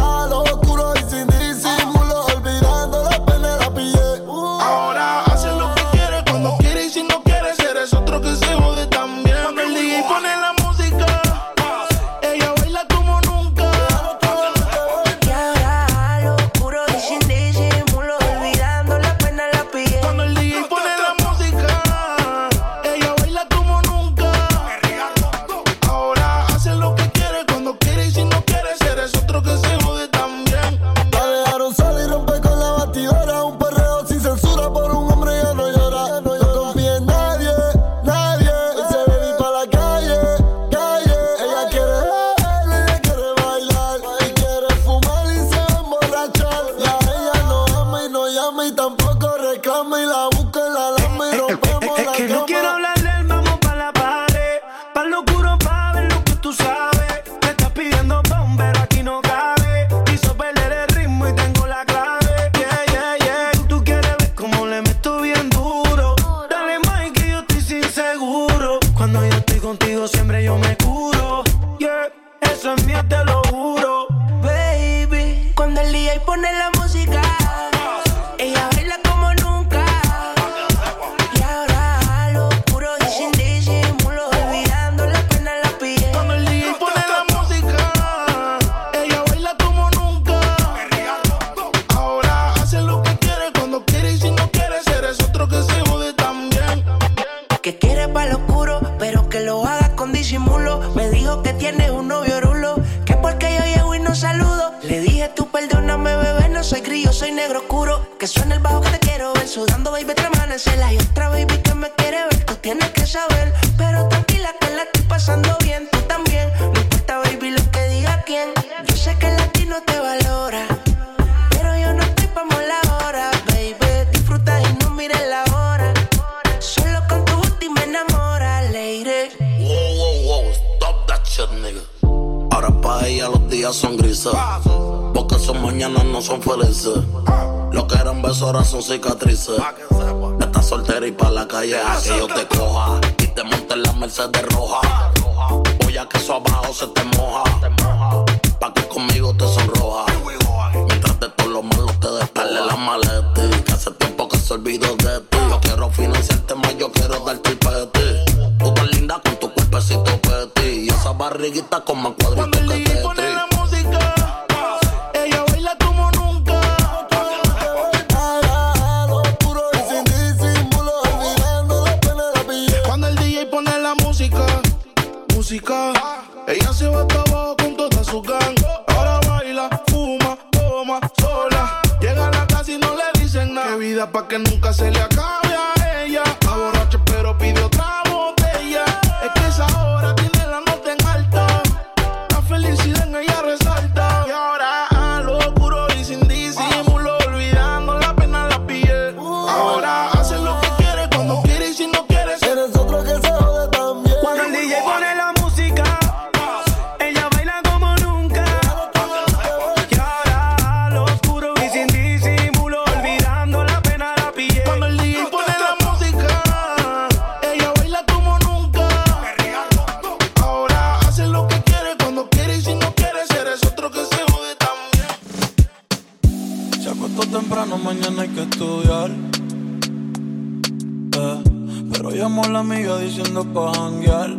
Eh, 234.24 234.32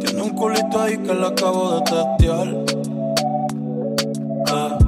tiene 0.00 0.22
un 0.22 0.30
culito 0.30 0.80
ahí 0.80 0.98
que 0.98 1.14
la 1.14 1.28
acabo 1.28 1.76
de 1.76 1.82
testear. 1.82 2.48
Eh, 4.48 4.78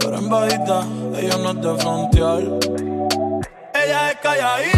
pero 0.00 0.18
en 0.18 0.28
bajita, 0.28 0.82
ella 1.16 1.36
no 1.38 1.50
es 1.50 1.62
de 1.62 1.74
frontear. 1.76 2.42
Ella 3.74 4.10
es 4.10 4.16
calladita. 4.20 4.77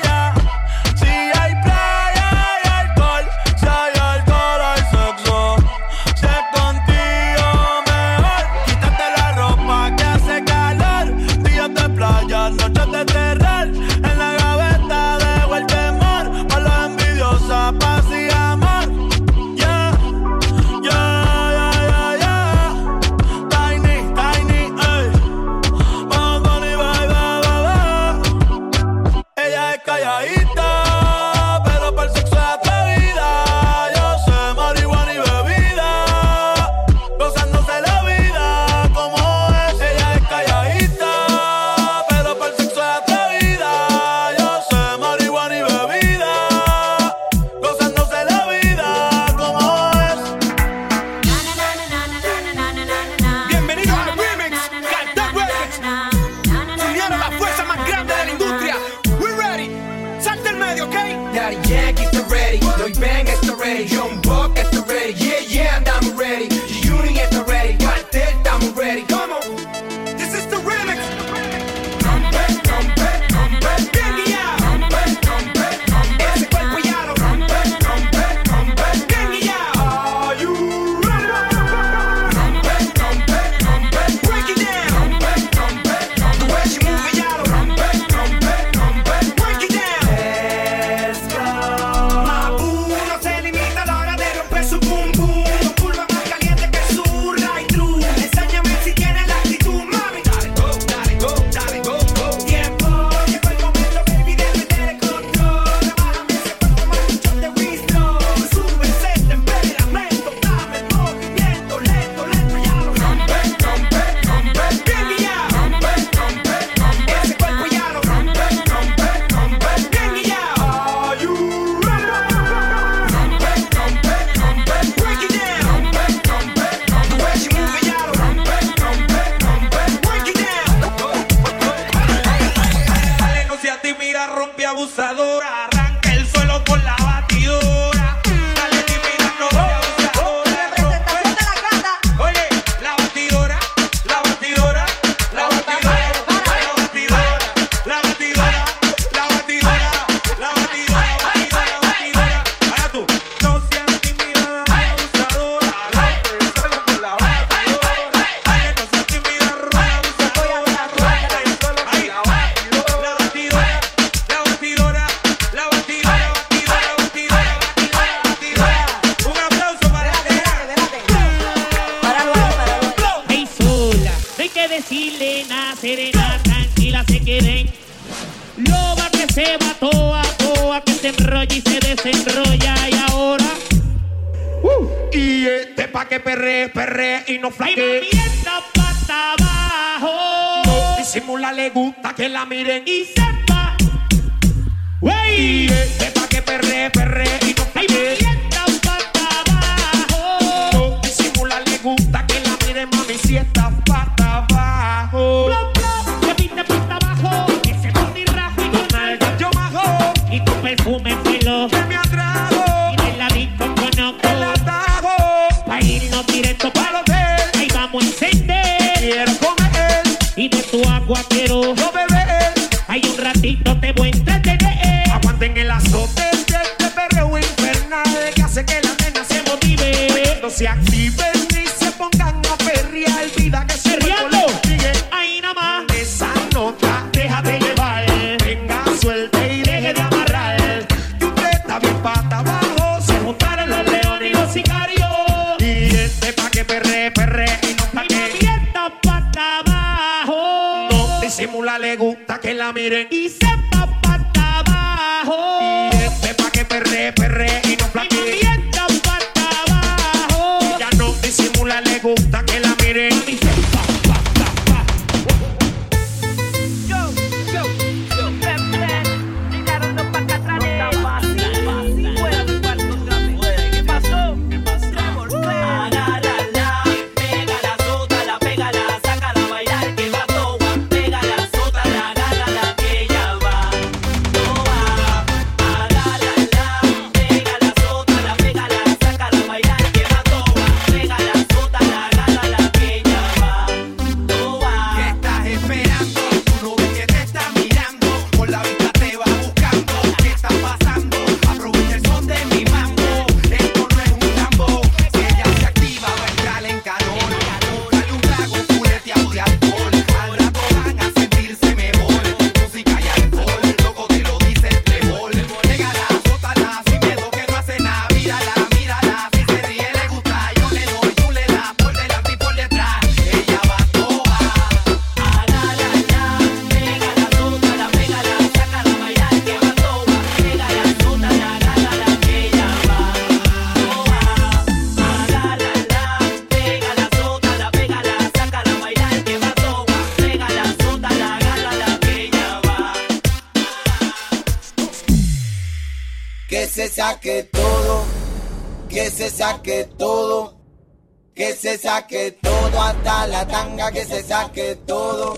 Que 351.91 351.97
se 351.97 352.03
saque 352.03 352.31
todo 352.41 352.81
hasta 352.81 353.27
la 353.27 353.45
tanga, 353.45 353.91
que 353.91 354.05
se 354.05 354.23
saque 354.23 354.77
todo. 354.87 355.37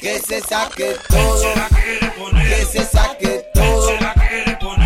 Que 0.00 0.18
se 0.18 0.40
saque 0.40 0.96
todo. 1.10 1.42
Que 2.32 2.64
se 2.64 2.84
saque 2.86 3.44
todo. 3.52 3.88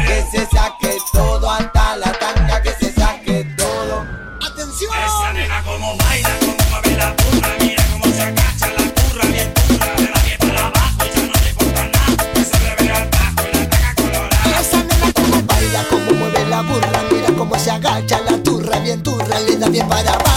Que 0.07 0.25
se 0.33 0.47
saque 0.47 0.99
todo 1.13 1.49
hasta 1.49 1.97
la 1.99 2.13
tanga, 2.13 2.61
que 2.63 2.73
se 2.73 2.93
saque 2.95 3.47
todo. 3.57 4.05
Atención. 4.45 4.93
Esa 4.93 5.33
nena 5.33 5.63
como 5.63 5.97
baila, 5.99 6.31
como 6.41 6.57
mueve 6.71 6.97
la 6.97 7.13
burra, 7.13 7.57
mira 7.61 7.85
cómo 7.93 8.13
se 8.13 8.23
agacha 8.23 8.67
la 8.67 8.83
burra, 8.83 9.29
bien 9.29 9.55
dura, 9.55 9.95
de 9.95 10.09
la 10.11 10.21
pie 10.25 10.39
para 10.39 10.67
abajo, 10.67 11.05
ya 11.15 11.23
no 11.23 11.33
le 11.33 11.51
importa 11.51 11.83
nada, 11.95 12.33
que 12.35 12.45
se 12.45 12.59
le 12.59 12.75
vea 12.83 12.99
el 12.99 13.09
bajo 13.09 13.49
y 13.49 13.57
la 13.57 13.71
taca 13.71 13.95
colorada. 13.95 14.61
Esa 14.61 14.79
nena 14.83 15.13
como 15.13 15.43
baila, 15.47 15.85
como 15.89 16.11
mueve 16.19 16.45
la 16.47 16.63
burra, 16.63 17.03
mira 17.13 17.29
cómo 17.39 17.57
se 17.57 17.71
agacha 17.71 18.21
la 18.23 18.43
turra, 18.43 18.79
bien 18.81 19.01
turra, 19.05 19.39
le 19.39 19.57
da 19.57 19.69
bien 19.69 19.89
para 19.89 20.15
abajo. 20.15 20.33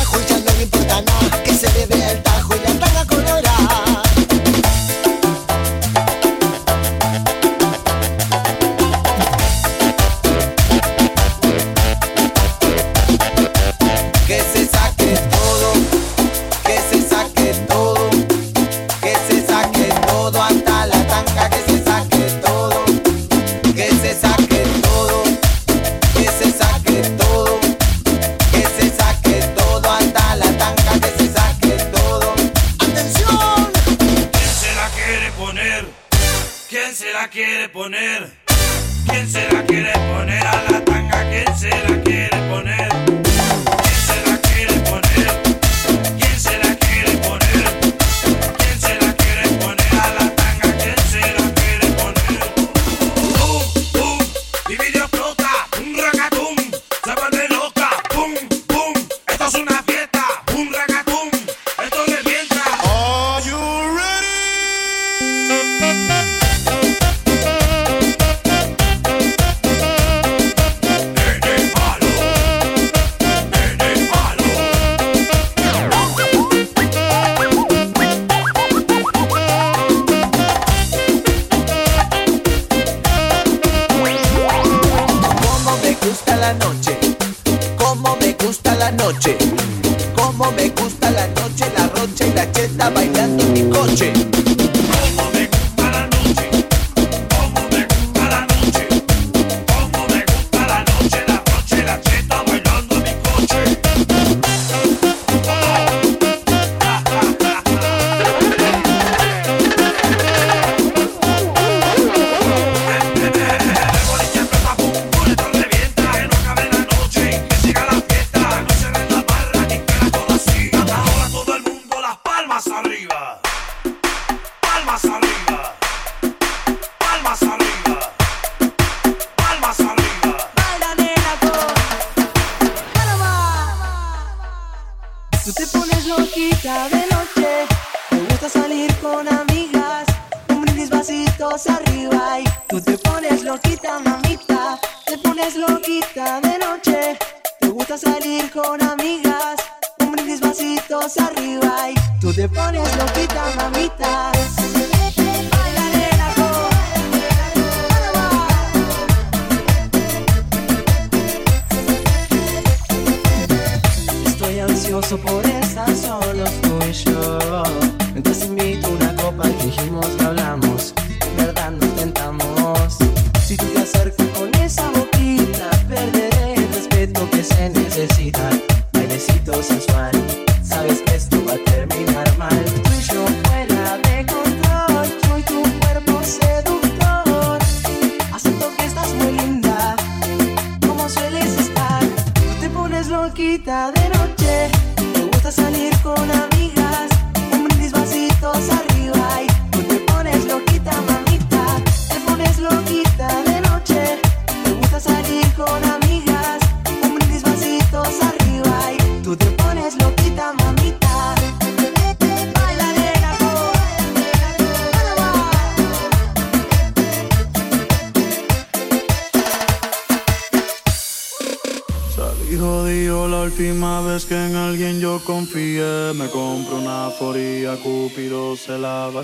Margarita. 153.85 154.34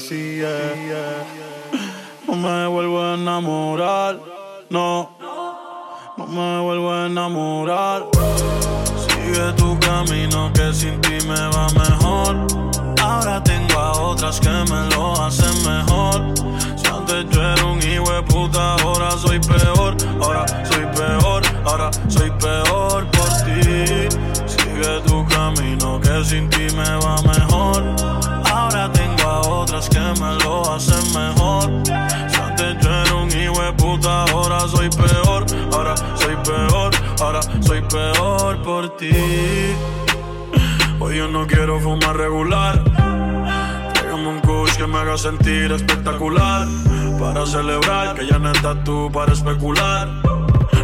Se 0.01 0.41
la 0.41 0.60
sentir 45.21 45.71
espectacular. 45.71 46.67
Para 47.19 47.45
celebrar 47.45 48.15
que 48.15 48.25
ya 48.25 48.39
no 48.39 48.51
estás 48.51 48.83
tú 48.83 49.11
para 49.13 49.31
especular. 49.31 50.09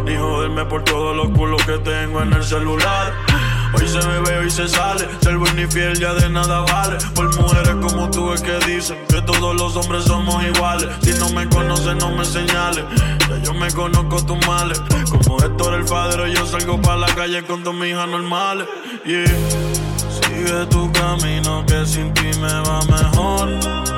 Ni 0.04 0.16
joderme 0.16 0.64
por 0.64 0.84
todos 0.84 1.16
los 1.16 1.36
culos 1.36 1.60
que 1.64 1.76
tengo 1.78 2.22
en 2.22 2.32
el 2.32 2.44
celular. 2.44 3.12
Hoy 3.74 3.88
se 3.88 3.98
bebe, 3.98 4.38
hoy 4.38 4.50
se 4.50 4.68
sale. 4.68 5.08
Ser 5.20 5.36
buen 5.38 5.58
y 5.58 5.66
fiel 5.66 5.98
ya 5.98 6.14
de 6.14 6.30
nada 6.30 6.60
vale. 6.60 6.98
Por 7.16 7.34
mujeres 7.36 7.74
como 7.82 8.08
tú 8.10 8.32
es 8.32 8.40
que 8.40 8.56
dicen 8.64 8.96
que 9.08 9.20
todos 9.22 9.56
los 9.56 9.74
hombres 9.74 10.04
somos 10.04 10.42
iguales. 10.44 10.88
Si 11.02 11.10
no 11.18 11.30
me 11.30 11.48
conoces, 11.48 11.96
no 11.96 12.10
me 12.12 12.24
señales. 12.24 12.84
Ya 13.28 13.38
yo 13.42 13.54
me 13.54 13.72
conozco 13.72 14.24
tus 14.24 14.46
males. 14.46 14.80
Como 15.10 15.42
Héctor 15.42 15.74
el 15.74 15.84
Fadero, 15.84 16.28
yo 16.28 16.46
salgo 16.46 16.80
para 16.80 16.98
la 16.98 17.08
calle 17.08 17.42
con 17.42 17.64
dos 17.64 17.74
mis 17.74 17.90
hijas 17.90 18.08
normales. 18.08 18.68
Yeah. 19.04 19.26
Sigue 20.08 20.66
tu 20.66 20.92
camino 20.92 21.64
que 21.66 21.84
sin 21.84 22.14
ti 22.14 22.30
me 22.40 22.52
va 22.60 22.80
mejor. 22.84 23.97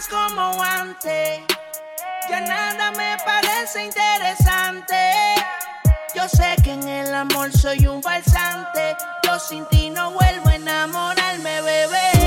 amas 0.00 0.08
como 0.08 0.62
antes, 0.62 1.40
ya 2.28 2.40
nada 2.40 2.90
me 2.92 3.16
parece 3.24 3.84
interesante. 3.84 4.94
Yo 6.14 6.28
sé 6.28 6.56
que 6.62 6.72
en 6.72 6.88
el 6.88 7.14
amor 7.14 7.52
soy 7.52 7.86
un 7.86 8.02
falsante, 8.02 8.96
yo 9.24 9.38
sin 9.38 9.64
ti 9.66 9.90
no 9.90 10.12
vuelvo 10.12 10.48
a 10.48 10.54
enamorarme, 10.54 11.60
bebé. 11.62 12.19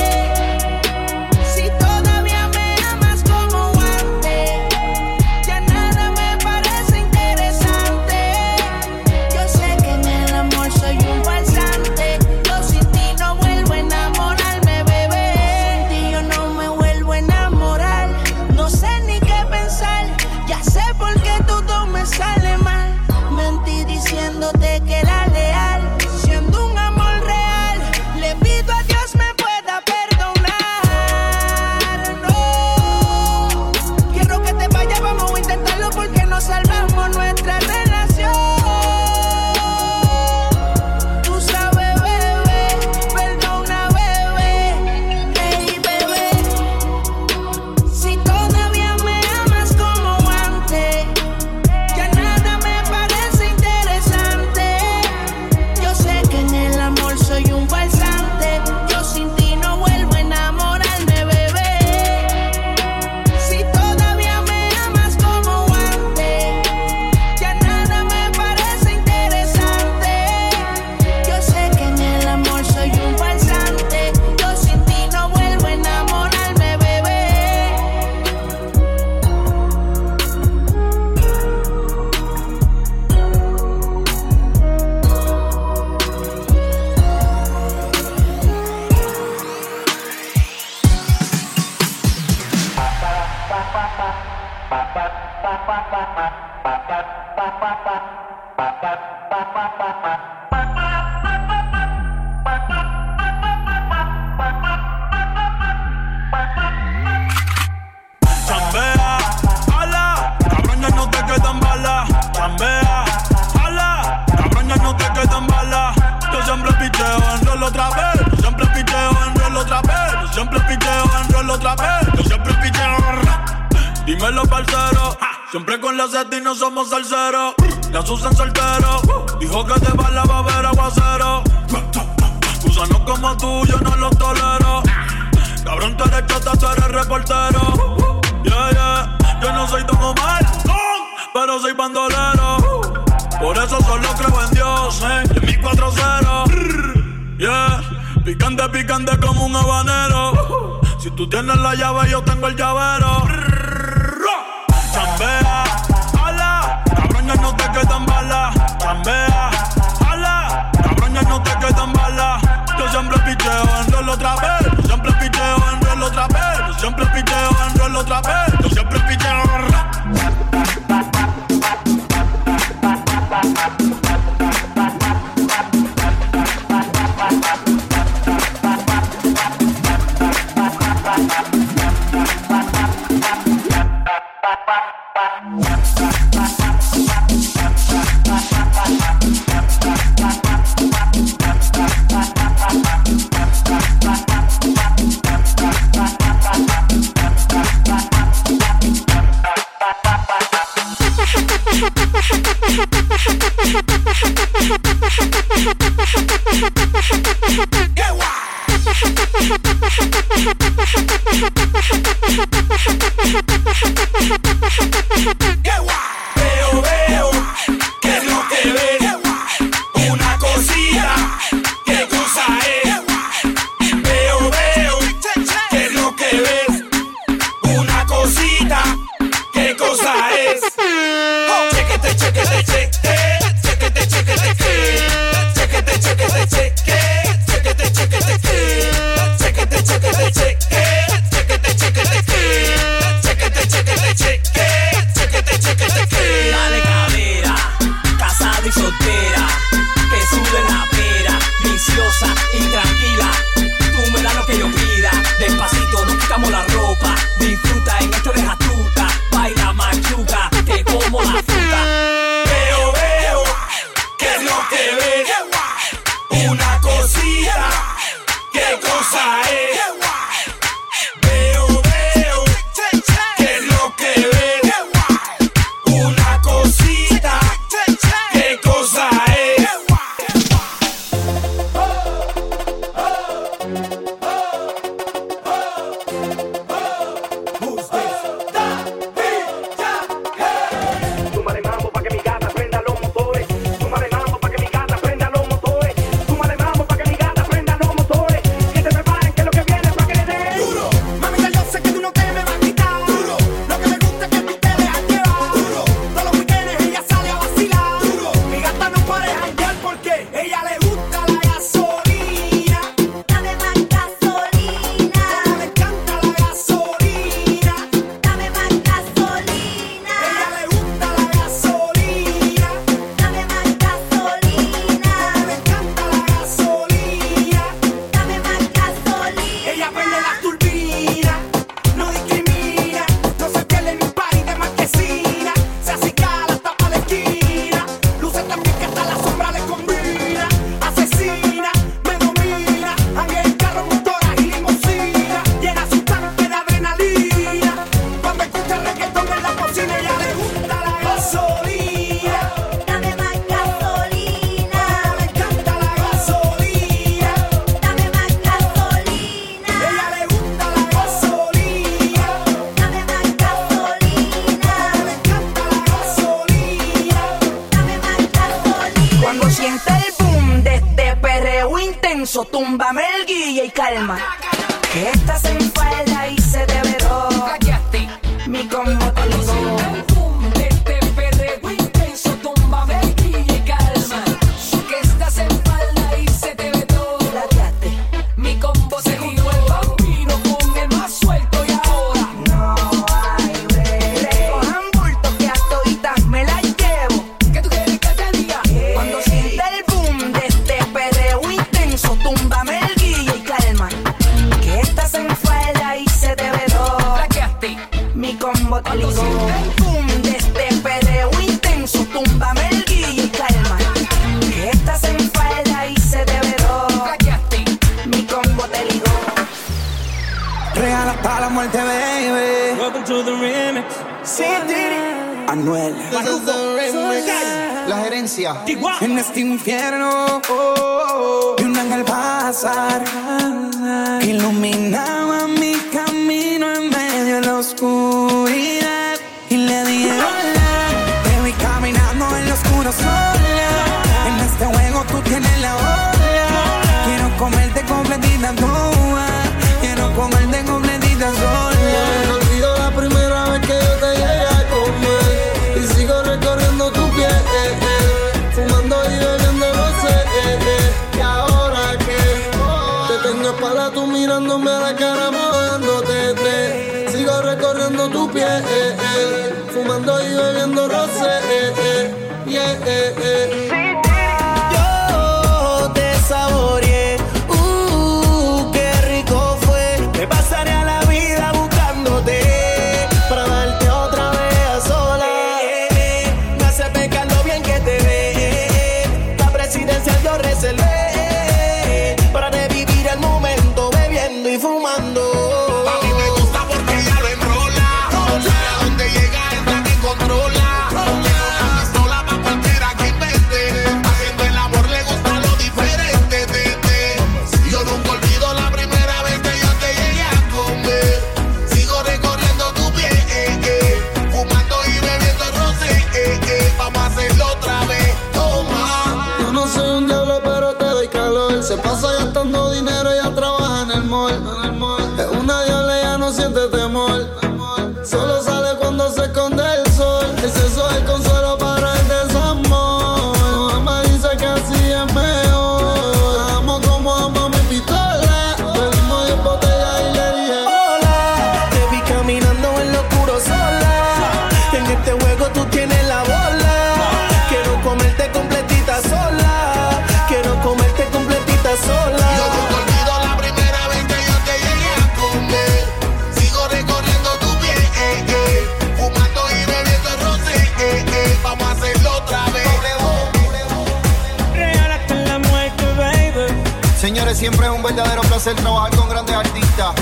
Siempre 567.44 567.66
es 567.66 567.74
un 567.74 567.84
verdadero 567.84 568.22
placer 568.22 568.56
trabajar 568.56 568.96
con 568.96 569.10
grandes 569.10 569.36
artistas. 569.36 569.94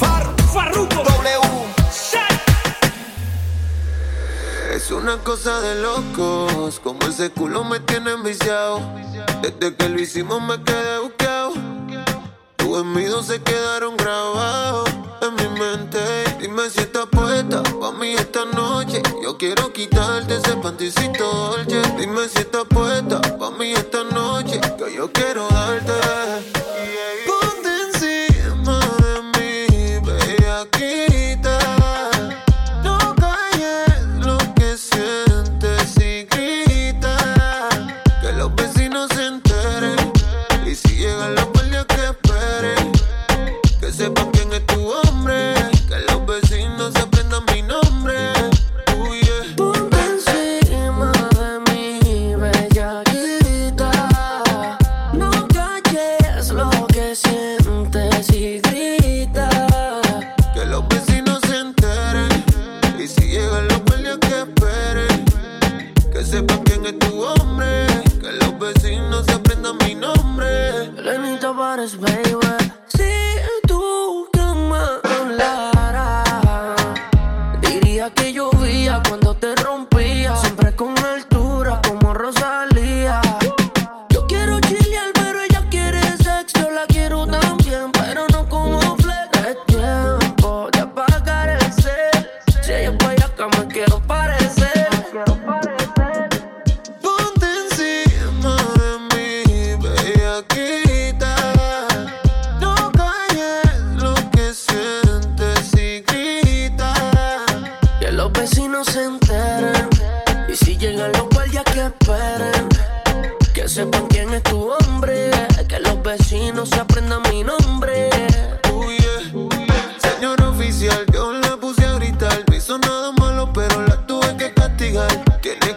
Far, 0.00 0.34
Farruko, 0.52 1.04
W. 1.04 1.40
Es 4.74 4.90
una 4.90 5.18
cosa 5.18 5.60
de 5.60 5.80
locos, 5.80 6.80
como 6.80 7.00
ese 7.02 7.30
culo 7.30 7.62
me 7.62 7.78
tiene 7.78 8.10
enviciado. 8.10 8.80
Desde 9.40 9.76
que 9.76 9.88
lo 9.88 10.00
hicimos 10.00 10.42
me 10.42 10.60
quedé 10.64 10.98
buscado. 10.98 11.52
Tus 12.56 12.80
envidos 12.80 13.26
se 13.26 13.40
quedaron 13.40 13.96
grabados 13.96 14.90
en 15.22 15.34
mi 15.36 15.60
mente. 15.60 16.00
Dime 16.40 16.70
si 16.70 16.80
estás 16.80 17.06
puesta 17.06 17.62
pa' 17.62 17.92
mí 17.92 18.14
esta 18.14 18.44
noche. 18.46 19.00
Yo 19.22 19.38
quiero 19.38 19.72
quitarte 19.72 20.38
ese 20.38 20.56
panticito 20.56 21.24
dolce. 21.24 21.80
Dime 21.96 22.28
si 22.28 22.38
estás 22.38 22.64
puesta 22.64 23.20
pa' 23.38 23.52
mí 23.52 23.70
esta 23.70 24.02
noche. 24.02 24.60
Yo 25.00 25.10
quiero 25.10 25.48
darte 25.48 26.49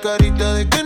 carita 0.04 0.56
de 0.56 0.68
que 0.68 0.83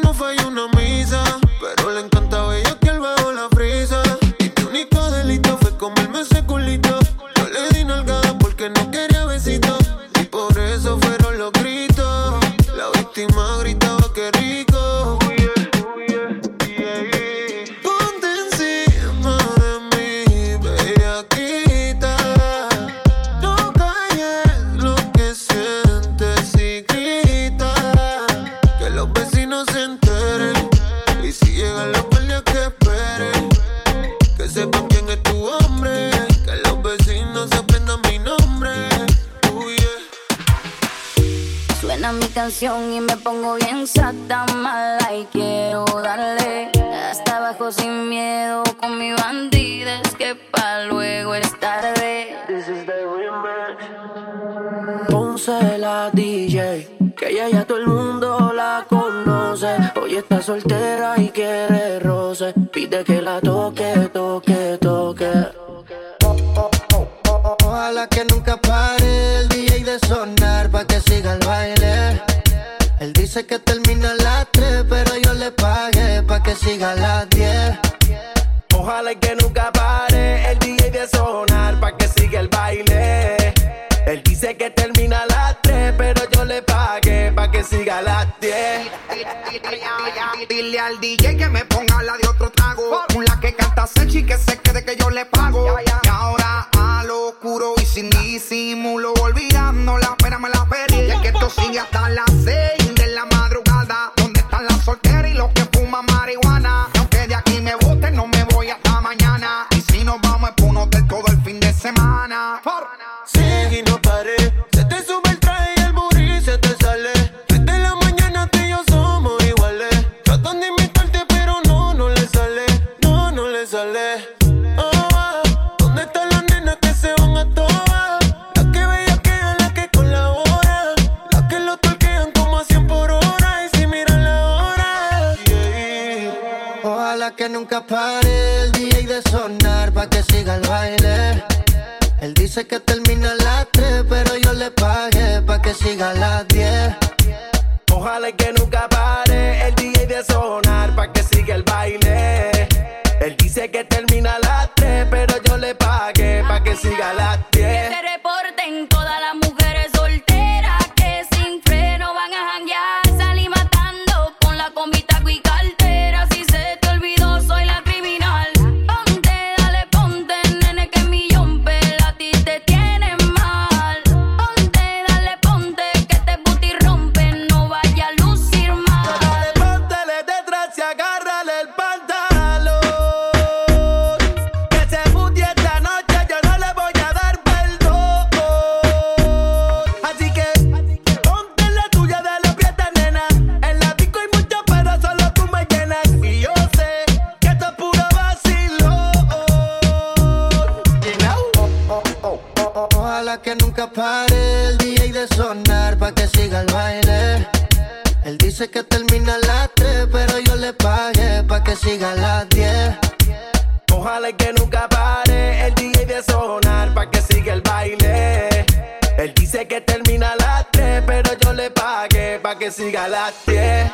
que 222.58 222.72
siga 222.72 223.08
la 223.08 223.32
10. 223.46 223.92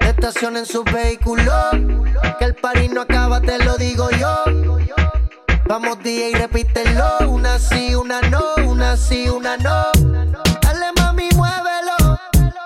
Estacionen 0.00 0.64
sus 0.64 0.84
vehículos, 0.84 1.70
que 2.38 2.44
el 2.44 2.54
party 2.54 2.88
no 2.88 3.02
acaba, 3.02 3.40
te 3.40 3.58
lo 3.58 3.76
digo 3.76 4.08
yo. 4.10 4.42
Vamos 5.66 6.02
día 6.02 6.30
y 6.30 6.34
repítelo, 6.34 7.18
una 7.28 7.58
sí, 7.58 7.94
una 7.94 8.20
no, 8.22 8.42
una 8.66 8.96
sí, 8.96 9.28
una 9.28 9.56
no. 9.58 9.92
Dale 10.62 10.86
mami, 10.96 11.28
muévelo, 11.34 12.18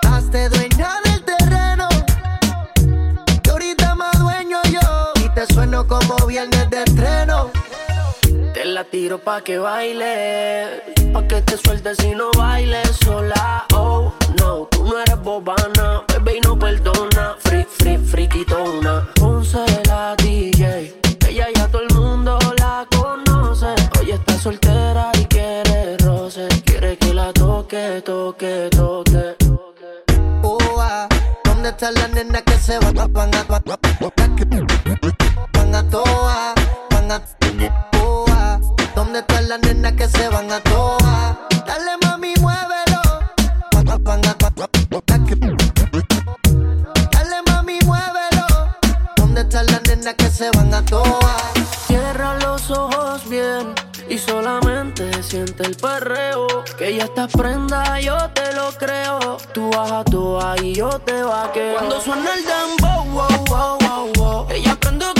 hazte 0.09 0.47
dueña 0.49 0.95
del 1.03 1.23
terreno. 1.25 1.89
Que 3.43 3.49
ahorita 3.49 3.95
más 3.95 4.17
dueño 4.19 4.59
yo, 4.71 5.11
y 5.25 5.29
te 5.29 5.45
sueno 5.53 5.85
como 5.85 6.15
viernes. 6.25 6.62
La 8.65 8.85
tiro 8.85 9.17
pa' 9.17 9.41
que 9.41 9.57
baile, 9.57 10.81
pa' 11.11 11.27
que 11.27 11.41
te 11.41 11.57
sueltes 11.57 11.97
si 11.97 12.15
no 12.15 12.31
bailes 12.31 12.95
sola. 13.03 13.65
Oh 13.73 14.13
no, 14.39 14.67
tú 14.71 14.85
no 14.85 14.99
eres 14.99 15.21
bobana, 15.21 16.03
bebé 16.07 16.37
y 16.37 16.39
no 16.39 16.57
perdona. 16.57 17.35
Free, 17.39 17.65
free, 17.65 17.97
friquitona. 17.97 19.05
Ponce 19.15 19.65
la 19.85 20.15
DJ, 20.15 20.97
ella 21.27 21.47
ya 21.53 21.67
todo 21.67 21.81
el 21.81 21.93
mundo 21.93 22.39
la 22.57 22.87
conoce. 22.95 23.75
Hoy 23.99 24.11
está 24.11 24.37
soltera 24.39 25.11
y 25.19 25.25
quiere 25.25 25.97
roce, 25.97 26.47
quiere 26.63 26.97
que 26.97 27.13
la 27.13 27.33
toque, 27.33 28.01
toque, 28.05 28.69
toque. 28.71 29.35
Oh, 30.41 30.57
ah, 30.79 31.09
¿dónde 31.43 31.67
está 31.69 31.91
la 31.91 32.07
nena 32.07 32.41
que 32.41 32.57
se 32.57 32.79
va? 32.79 32.91
Van 32.93 32.99
a, 32.99 33.07
van 33.07 33.35
a, 33.35 33.43
van 33.43 33.63
a, 33.67 33.79
van 36.89 37.11
a, 37.11 37.19
van 37.19 37.92
¿Dónde 39.13 39.27
están 39.31 39.47
las 39.47 39.59
nenas 39.59 39.91
que 39.93 40.07
se 40.07 40.27
van 40.27 40.51
a 40.51 40.59
toa? 40.61 41.47
Dale 41.67 41.97
mami, 42.01 42.33
muévelo. 42.41 42.99
Dale 47.11 47.41
mami, 47.45 47.77
muévelo. 47.85 48.47
¿Dónde 49.15 49.41
están 49.41 49.67
las 49.67 49.83
nenas 49.83 50.15
que 50.15 50.29
se 50.31 50.49
van 50.57 50.73
a 50.73 50.83
toa? 50.83 51.37
Cierra 51.85 52.39
los 52.39 52.71
ojos 52.71 53.29
bien 53.29 53.75
y 54.09 54.17
solamente 54.17 55.21
siente 55.21 55.61
el 55.61 55.75
perreo. 55.75 56.47
Que 56.75 56.95
ya 56.95 57.03
estás 57.03 57.31
prenda, 57.33 57.99
yo 57.99 58.17
te 58.31 58.51
lo 58.55 58.71
creo. 58.79 59.37
Tú 59.53 59.69
vas 59.69 59.91
a 59.91 60.03
toa 60.05 60.55
y 60.59 60.73
yo 60.73 60.89
te 60.89 61.21
vaqueo. 61.21 61.75
Cuando 61.75 62.01
suena 62.01 62.31
el 62.33 62.43
dembow, 62.43 63.05
wow, 63.11 63.45
wow, 63.45 63.77
wow, 63.79 64.11
wow. 64.15 64.47
Ella 64.49 64.75
prende 64.79 65.12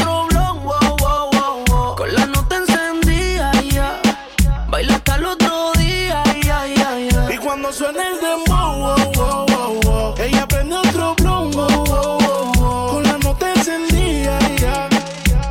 baila 4.84 4.96
hasta 4.96 5.16
el 5.16 5.26
otro 5.26 5.72
día. 5.78 6.24
Yeah, 6.44 6.68
yeah, 6.68 6.98
yeah. 6.98 7.34
Y 7.34 7.38
cuando 7.38 7.72
suena 7.72 8.04
el 8.08 8.20
dembow, 8.20 10.16
ella 10.18 10.48
prende 10.48 10.76
otro 10.76 11.16
blow, 11.16 11.52
con 12.90 13.04
la 13.04 13.18
nota 13.18 13.54
encendida. 13.54 14.38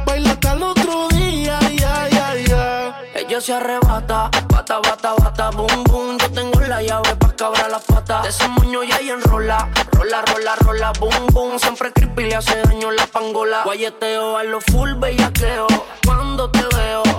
Baila 0.05 0.31
hasta 0.33 0.53
el 0.53 0.63
otro 0.63 1.09
día. 1.09 1.59
y 1.71 1.83
ay 1.83 2.15
ay, 2.15 2.95
Ella 3.15 3.41
se 3.41 3.55
arrebata, 3.55 4.31
bata, 4.49 4.79
bata, 4.81 5.15
bata, 5.15 5.51
boom, 5.51 5.85
boom. 5.85 6.19
Yo 6.19 6.31
tengo 6.33 6.61
la 6.61 6.83
llave 6.83 7.17
pa' 7.17 7.35
cabrar 7.35 7.71
las 7.71 7.83
patas. 7.85 8.23
De 8.23 8.29
ese 8.29 8.49
moño 8.49 8.83
ya 8.85 9.01
y 9.01 9.11
enrola, 9.11 9.69
rola, 9.93 10.23
rola, 10.23 10.57
rola, 10.57 10.93
boom, 11.01 11.27
boom. 11.33 11.59
Siempre 11.59 11.93
creepy 11.93 12.25
le 12.25 12.37
hace 12.37 12.61
daño 12.63 12.91
la 12.91 13.07
pangola. 13.07 13.63
Guayeteo 13.65 14.37
a 14.37 14.45
los 14.45 14.65
full 14.65 14.93
bellaqueo. 14.95 15.67
Cuando 16.05 16.51
te 16.51 16.63
veo 16.77 17.12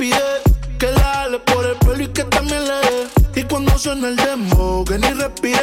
Que 0.00 0.90
la 0.92 1.24
ale 1.24 1.38
por 1.40 1.66
el 1.66 1.76
pelo 1.76 2.02
y 2.02 2.08
que 2.08 2.24
también 2.24 2.66
le 2.66 2.72
dé. 2.72 3.40
Y 3.40 3.42
cuando 3.42 3.76
suena 3.76 4.08
el 4.08 4.16
demo, 4.16 4.82
que 4.86 4.96
ni 4.96 5.12
respire. 5.12 5.60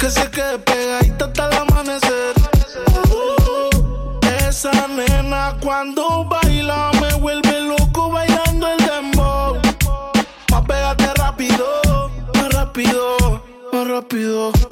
Que 0.00 0.10
se 0.10 0.28
quede 0.32 0.58
pegadita 0.58 1.26
hasta 1.26 1.46
el 1.46 1.58
amanecer. 1.58 2.34
Uh, 3.08 4.18
esa 4.48 4.72
nena 4.88 5.56
cuando 5.60 6.24
baila 6.24 6.90
me 7.00 7.14
vuelve 7.20 7.60
loco 7.60 8.10
bailando 8.10 8.66
el 8.66 8.78
demo. 8.78 9.56
Más 10.50 10.62
pégate 10.66 11.14
rápido, 11.14 12.10
más 12.34 12.52
rápido, 12.52 13.42
más 13.72 13.86
rápido. 13.86 14.67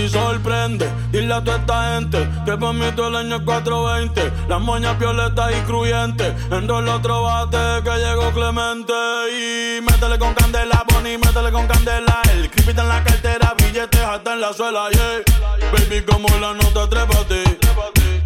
Y 0.00 0.08
sorprende. 0.08 0.90
Dile 1.12 1.34
a 1.34 1.44
toda 1.44 1.58
esta 1.58 1.94
gente 1.94 2.26
que 2.46 2.56
por 2.56 2.72
mí 2.72 2.86
todo 2.96 3.08
el 3.08 3.16
año 3.16 3.36
es 3.36 3.42
420. 3.42 4.32
Las 4.48 4.60
moñas 4.60 4.98
violetas 4.98 5.52
y 5.52 5.60
cruyentes. 5.66 6.32
Enrola 6.50 6.96
otro 6.96 7.22
bate 7.22 7.58
que 7.84 7.90
llegó 7.98 8.30
Clemente. 8.30 8.94
Y 9.30 9.80
métele 9.82 10.18
con 10.18 10.32
candela, 10.32 10.84
Bonnie, 10.90 11.18
métele 11.18 11.52
con 11.52 11.66
candela. 11.66 12.22
El 12.32 12.50
creepy 12.50 12.70
está 12.70 12.82
en 12.82 12.88
la 12.88 13.04
cartera, 13.04 13.54
billetes 13.58 14.00
hasta 14.00 14.32
en 14.32 14.40
la 14.40 14.52
suela, 14.54 14.88
yeah. 14.90 15.22
Baby, 15.72 16.02
como 16.02 16.28
la 16.38 16.54
nota 16.54 16.88
trépate. 16.88 17.44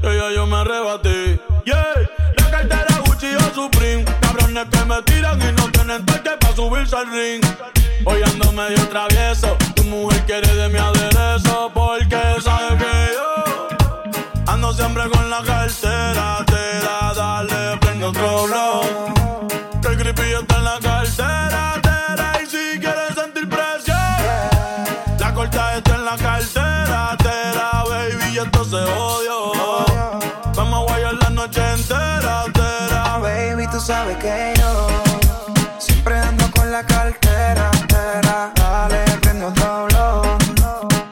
Ella 0.03 0.31
yo 0.33 0.47
me 0.47 0.57
arrebaté, 0.57 1.41
yeah. 1.65 1.85
La 2.37 2.51
cartera 2.51 3.01
Gucci 3.05 3.35
o 3.35 3.55
Supreme. 3.55 4.24
Que 4.55 4.85
me 4.85 5.03
tiran 5.03 5.43
y 5.43 5.53
no 5.61 5.69
tienen 5.73 6.07
toque 6.07 6.31
para 6.39 6.55
subirse 6.55 6.95
al 6.95 7.11
ring. 7.11 7.45
Hoy 8.05 8.23
ando 8.23 8.53
medio 8.53 8.89
travieso. 8.89 9.57
Tu 9.75 9.83
mujer 9.83 10.25
quiere 10.27 10.47
de 10.55 10.69
mi 10.69 10.79
aderezo. 10.79 11.73
Porque 11.75 12.17
sabe 12.41 12.79
que 12.79 13.11
yo 13.15 13.69
ando 14.47 14.73
siempre 14.73 15.11
con 15.11 15.29
la 15.29 15.43
cartera. 15.43 16.45
Te 16.47 16.87
da, 16.87 17.13
dale, 17.15 17.79
prende 17.79 18.05
otro 18.05 18.45
blow. 18.45 19.49
Que 19.83 19.89
el 19.89 19.99
creepy 19.99 20.33
está 20.41 20.57
en 20.59 20.65
la 20.65 20.79
cartera. 20.81 21.81
tera, 21.83 22.33
Y 22.41 22.47
si 22.47 22.79
quieres 22.79 23.15
sentir 23.17 23.49
presión, 23.49 23.99
la 25.19 25.35
corta 25.35 25.79
está 25.79 25.97
en 25.97 26.05
la 26.05 26.17
cartera. 26.17 27.17
Tera, 27.19 27.83
baby, 27.89 28.35
y 28.35 28.39
esto 28.39 28.65
se 28.65 28.77
odio. 28.77 29.54
Que 34.05 34.55
yo 34.59 34.89
siempre 35.79 36.17
ando 36.19 36.51
con 36.51 36.71
la 36.71 36.85
cartera. 36.85 37.71
Tera. 37.89 38.53
Dale, 38.55 39.03
prende 39.21 39.47
otro 39.47 39.87
blow. 39.87 40.39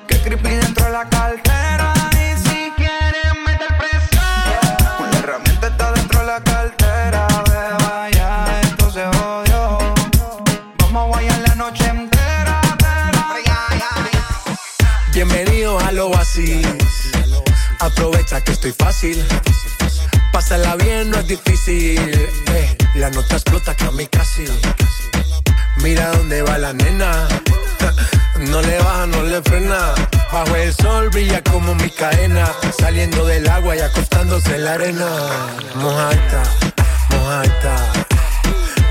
Que 0.06 0.20
creepy 0.20 0.51
dentro 0.51 0.85
de 0.85 0.93
la 0.93 1.09
cartera. 1.09 1.93
Y 2.12 2.36
si 2.39 2.70
quieres 2.77 3.35
meter 3.47 3.77
presión, 3.78 5.10
la 5.10 5.19
herramienta 5.19 5.66
está 5.69 5.93
dentro 5.93 6.20
de 6.20 6.27
la 6.27 6.40
cartera. 6.43 7.27
Beba, 7.51 8.10
ya 8.10 8.60
esto 8.62 8.90
se. 8.90 9.05
Vamos 10.78 11.02
a 11.02 11.06
guayar 11.06 11.39
la 11.48 11.55
noche 11.55 11.86
entera. 11.86 12.60
Bienvenido 15.12 15.78
al 15.81 15.98
oasis. 15.98 16.66
Aprovecha 17.78 18.40
que 18.43 18.52
estoy 18.52 18.73
fácil. 18.73 19.24
Pásala 20.33 20.77
bien, 20.77 21.11
no 21.11 21.19
es 21.19 21.27
difícil. 21.29 21.99
Eh, 22.55 22.77
la 22.95 23.11
nota 23.11 23.35
explota 23.35 23.77
que 23.77 23.85
a 23.85 23.91
mí 23.91 24.07
casi. 24.07 24.45
Mira 25.83 26.11
dónde 26.13 26.43
va 26.43 26.59
la 26.59 26.73
nena. 26.73 27.29
No 28.51 28.61
le 28.61 28.77
baja, 28.79 29.07
no 29.07 29.23
le 29.23 29.41
frena. 29.43 29.95
Bajo 30.33 30.57
el 30.57 30.75
sol 30.75 31.11
brilla 31.11 31.41
como 31.45 31.75
mi 31.77 31.89
cadena. 31.91 32.51
Saliendo 32.77 33.25
del 33.25 33.49
agua 33.49 33.77
y 33.77 33.81
acostándose 33.81 34.57
en 34.57 34.65
la 34.65 34.73
arena. 34.73 35.07
Mojaita, 35.77 36.43
mojaita. 37.11 37.77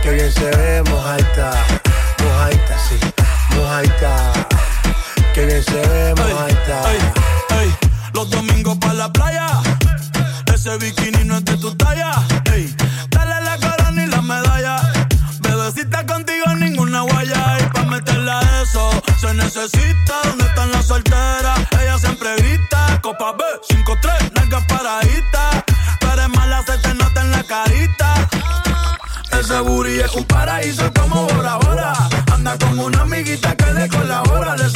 Que 0.02 0.12
bien 0.12 0.32
se 0.32 0.50
ve, 0.52 0.84
mojaita. 0.90 1.52
Mojaita, 2.24 2.78
sí. 2.88 3.00
Mojaita. 3.58 4.34
Que 5.34 5.46
bien 5.46 5.64
se 5.64 5.88
ve, 5.88 6.16
mojaita. 6.16 6.82
Los 8.14 8.30
domingos 8.30 8.78
para 8.78 8.94
la 8.94 9.12
playa. 9.12 9.71
Ese 10.64 10.78
bikini 10.78 11.24
no 11.26 11.38
es 11.38 11.46
de 11.46 11.58
tu 11.58 11.74
talla. 11.74 12.12
Ey, 12.54 12.72
dale 13.10 13.44
la 13.44 13.58
corona 13.58 14.04
y 14.04 14.06
la 14.06 14.22
medalla. 14.22 14.76
Bebecita 15.40 16.06
contigo 16.06 16.54
ninguna 16.56 17.02
guaya. 17.02 17.58
Y 17.62 17.64
pa' 17.74 17.82
meterla 17.86 18.38
a 18.42 18.62
eso 18.62 18.92
se 19.20 19.34
necesita. 19.34 20.22
¿Dónde 20.24 20.46
están 20.46 20.72
las 20.72 20.86
solteras? 20.86 21.60
Ella 21.82 21.98
siempre 21.98 22.36
grita. 22.36 23.02
Copa 23.02 23.32
B, 23.32 23.44
5-3, 23.72 24.34
nalgas 24.34 24.64
paraditas. 24.66 25.64
Tú 26.00 26.08
eres 26.14 26.30
mala, 26.30 26.64
se 26.64 26.78
te 26.78 26.94
nota 26.94 27.22
en 27.22 27.32
la 27.32 27.44
carita. 27.44 28.30
Ese 29.32 29.60
booty 29.62 30.00
es 30.00 30.14
un 30.14 30.26
paraíso 30.26 30.94
como 30.94 31.26
Bora 31.26 31.56
Bora. 31.56 31.94
Anda 32.32 32.56
con 32.60 32.78
una 32.78 33.02
amiguita 33.02 33.56
que 33.56 33.74
le 33.74 33.90
colabora. 33.90 34.56
Le 34.56 34.70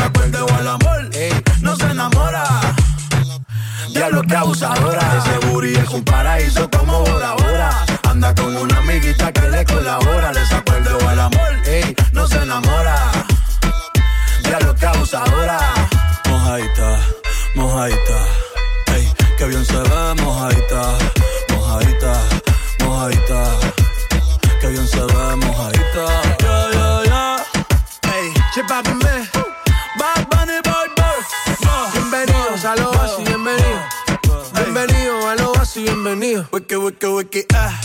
Diablo 4.15 4.29
que 4.29 4.35
abusadora. 4.37 5.01
Ese 5.17 5.47
booty 5.47 5.75
es 5.75 5.89
un 5.89 6.03
paraíso 6.05 6.69
como 6.69 7.01
Bora 7.01 7.33
Bora. 7.33 7.85
Anda 8.03 8.33
con 8.33 8.55
una 8.55 8.77
amiguita 8.77 9.29
que 9.33 9.49
le 9.49 9.65
colabora. 9.65 10.31
Le 10.31 10.45
sacó 10.45 10.73
el 10.75 11.19
amor, 11.19 11.51
no 12.13 12.25
se 12.25 12.37
enamora. 12.37 12.95
Diablo 14.41 14.73
que 14.73 14.85
abusadora. 14.85 15.59
Mojaita, 16.29 16.99
mojaita. 17.55 18.17
Ey, 18.95 19.11
que 19.37 19.45
bien 19.47 19.65
se 19.65 19.79
ve, 19.79 20.21
mojaita. 20.23 20.97
Mojaita, 21.49 22.21
mojaita. 22.79 23.43
Que 24.61 24.67
bien 24.67 24.87
se 24.87 25.01
ve, 25.01 25.24
bienvenido. 36.05 36.45
Wiki, 36.51 36.75
wiki, 36.75 37.05
wiki, 37.07 37.45
ah. 37.55 37.81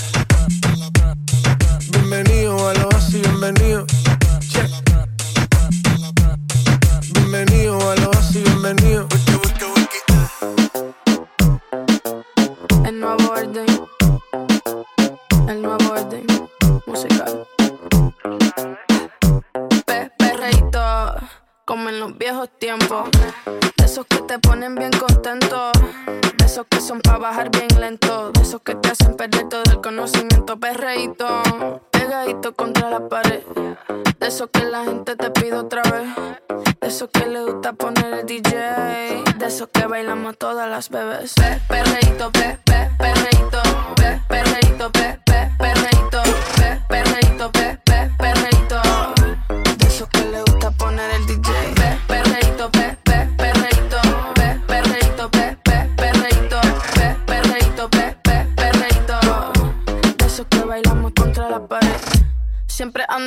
Bienvenido 1.90 2.68
a 2.68 2.74
lo 2.74 2.88
así, 2.94 3.18
bienvenido. 3.20 3.86
Bienvenido 7.14 7.90
a 7.90 7.96
lo 7.96 8.10
así, 8.12 8.40
bienvenido. 8.42 9.08
El 9.10 9.24
como 21.70 21.88
en 21.88 22.00
los 22.00 22.18
viejos 22.18 22.48
tiempos. 22.58 23.08
De 23.76 23.84
esos 23.84 24.04
que 24.06 24.16
te 24.22 24.40
ponen 24.40 24.74
bien 24.74 24.90
contento, 24.90 25.70
de 26.36 26.44
esos 26.44 26.66
que 26.68 26.80
son 26.80 27.00
para 27.00 27.18
bajar 27.18 27.48
bien 27.48 27.68
lento, 27.78 28.32
de 28.32 28.42
esos 28.42 28.60
que 28.62 28.74
te 28.74 28.88
hacen 28.88 29.14
perder 29.14 29.48
todo 29.48 29.62
el 29.70 29.80
conocimiento, 29.80 30.58
perreíto, 30.58 31.28
pegadito 31.92 32.56
contra 32.56 32.90
la 32.90 33.08
pared. 33.08 33.44
De 34.18 34.26
esos 34.26 34.48
que 34.52 34.64
la 34.64 34.82
gente 34.82 35.14
te 35.14 35.30
pide 35.30 35.54
otra 35.54 35.82
vez, 35.82 36.08
de 36.80 36.88
esos 36.88 37.08
que 37.08 37.24
le 37.26 37.44
gusta 37.44 37.72
poner 37.72 38.14
el 38.14 38.26
DJ, 38.26 39.22
de 39.36 39.46
esos 39.46 39.68
que 39.72 39.86
bailamos 39.86 40.36
todas 40.38 40.68
las 40.68 40.88
bebés. 40.88 41.34
Pe, 41.34 41.60
perreíto, 41.68 42.32
pe, 42.32 42.58
pe, 42.64 42.90
perreíto, 42.98 43.62
pe, 43.94 44.20
perreíto, 44.28 44.90
pe, 44.90 45.20
pe, 45.24 45.50
perreíto. 45.56 45.89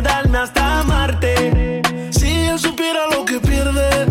quedarme 0.00 0.38
hasta 0.38 0.80
amarte. 0.80 1.82
Si 2.10 2.30
él 2.48 2.58
supiera 2.58 3.00
lo 3.14 3.24
que 3.24 3.38
pierde, 3.38 4.06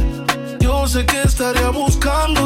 yo 0.59 0.87
sé 0.87 1.05
que 1.05 1.21
estaría 1.23 1.69
buscando 1.69 2.38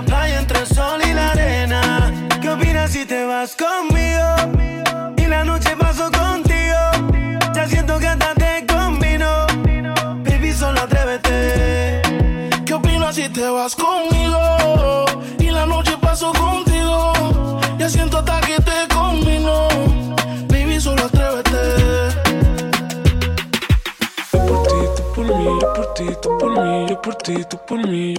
la 0.00 0.06
playa 0.06 0.38
entre 0.38 0.64
sol 0.64 0.89
ti, 27.36 27.44
tú 27.44 27.58
por 27.66 27.86
mí. 27.86 28.14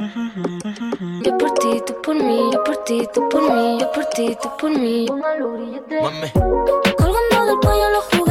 Yo 1.24 1.38
por 1.38 1.52
ti, 1.56 1.82
tú 1.86 2.02
por 2.02 2.16
mí. 2.16 2.50
Yo 2.52 2.64
por 2.64 2.78
ti, 2.84 3.08
tú 3.14 3.30
por 3.30 3.42
mí. 3.42 3.80
Yo 3.80 3.92
por 3.92 4.06
ti, 4.06 4.38
tú 4.42 4.50
por 4.58 4.72
mí. 4.72 5.06
Una 5.10 5.38
yo 5.38 5.82
te. 5.88 6.02
Mame. 6.02 6.32
Colgando 6.98 7.46
del 7.46 7.60
cuello 7.60 7.90
los 7.90 8.04
juguetes 8.06 8.31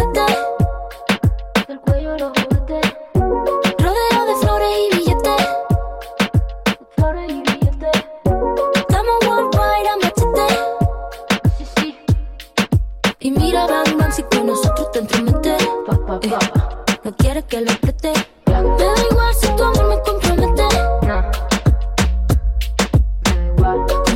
Bye. 23.61 24.10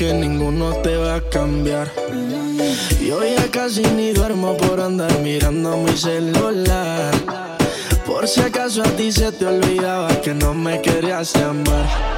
que 0.00 0.14
ninguno 0.14 0.72
te 0.76 0.96
va 0.96 1.16
a 1.16 1.20
cambiar. 1.20 1.92
Yo 3.06 3.22
ya 3.22 3.50
casi 3.50 3.82
ni 3.82 4.14
duermo 4.14 4.56
por 4.56 4.80
andar 4.80 5.12
mirando 5.18 5.76
mi 5.76 5.94
celular. 5.94 7.12
Por 8.06 8.26
si 8.26 8.40
acaso 8.40 8.80
a 8.80 8.90
ti 8.96 9.12
se 9.12 9.30
te 9.30 9.44
olvidaba 9.44 10.08
que 10.22 10.32
no 10.32 10.54
me 10.54 10.80
querías 10.80 11.36
amar. 11.36 12.09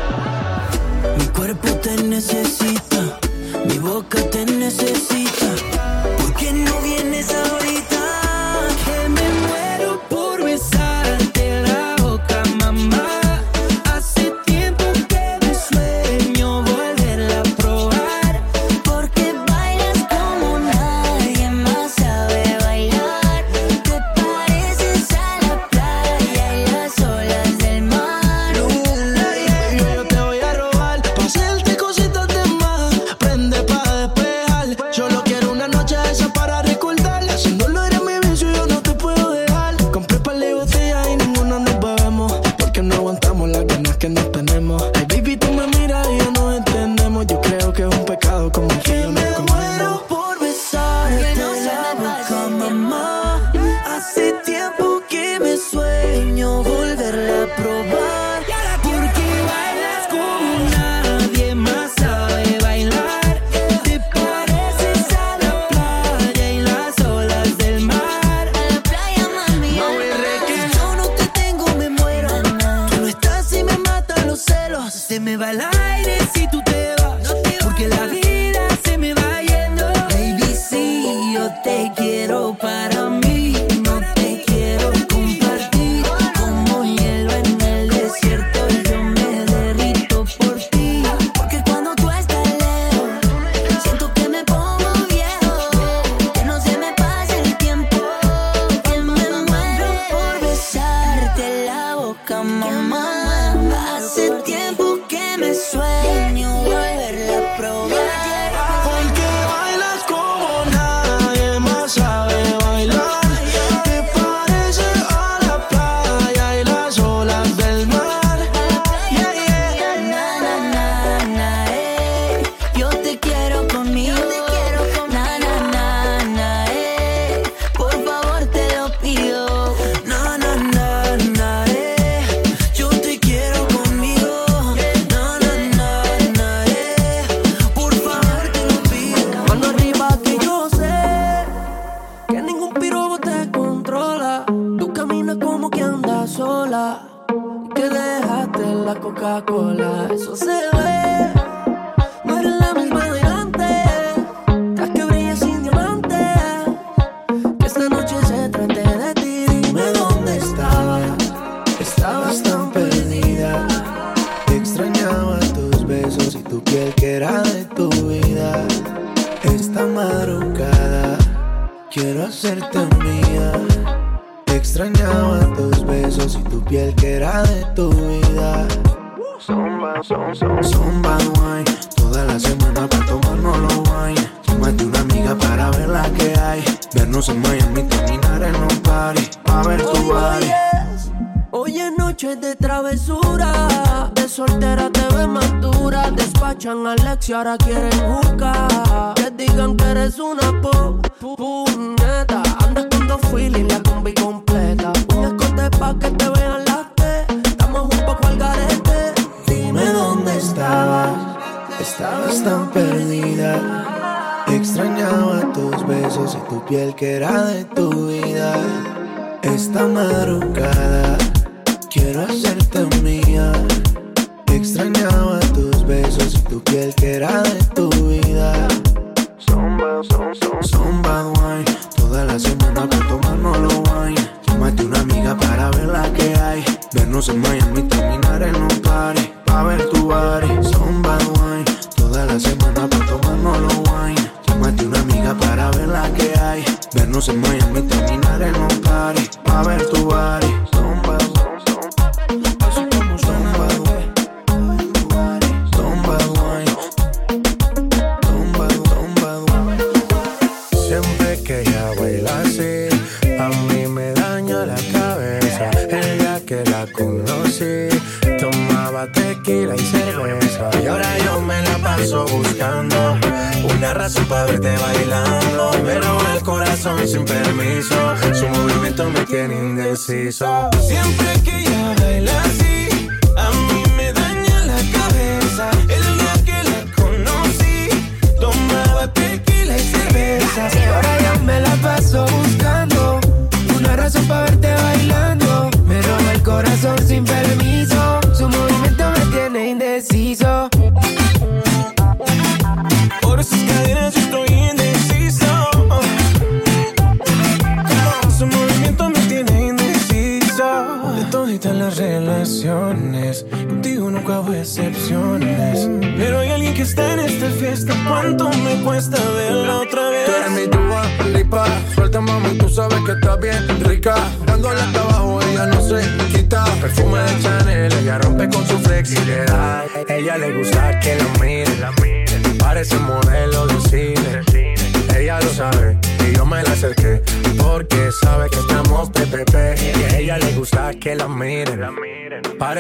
Se 75.13 75.21
me 75.21 75.37
va 75.37 75.51
el 75.51 75.61
aire 75.61 76.17
si 76.35 76.49
tú 76.49 76.63
te 76.63 76.95
vas. 77.03 77.35
Porque 77.63 77.87
la 77.87 78.07
vida 78.07 78.67
se 78.83 78.97
me 78.97 79.13
va 79.13 79.43
yendo. 79.43 79.85
Baby, 80.09 80.55
sí, 80.55 81.35
yo 81.35 81.51
te 81.63 81.93
quiero 81.95 82.57
para 82.59 83.11
mí. 83.11 83.32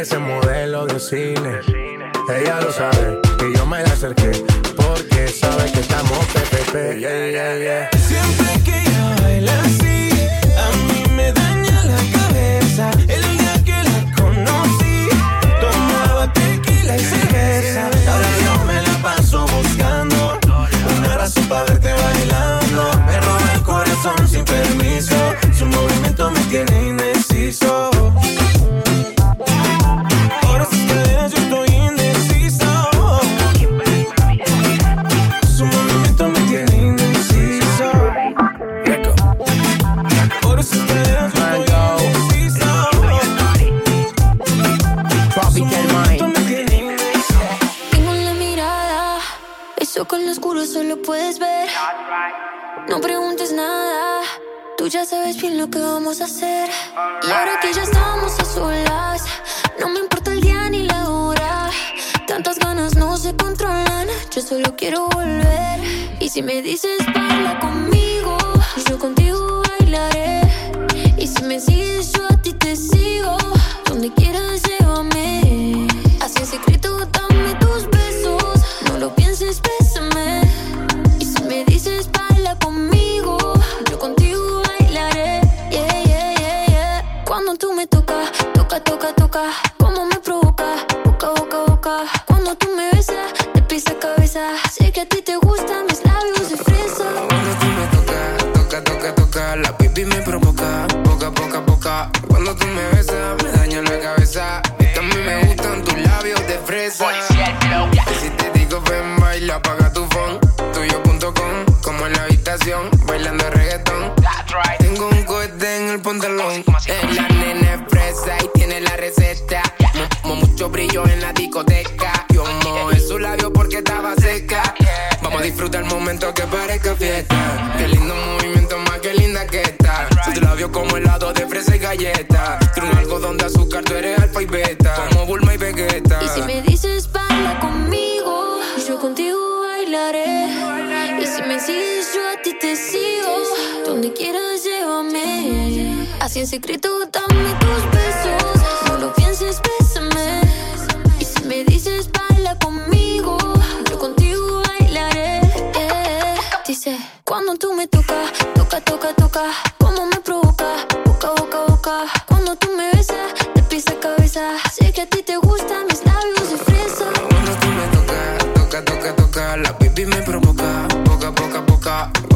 parece 0.02 0.18
modelo 0.18 0.84
de 0.84 0.98
cine. 0.98 1.60
Ella 2.28 2.60
lo 2.60 2.72
sabe 2.72 3.20
y 3.48 3.56
yo 3.56 3.64
me 3.64 3.84
la 3.84 3.92
acerqué. 3.92 4.41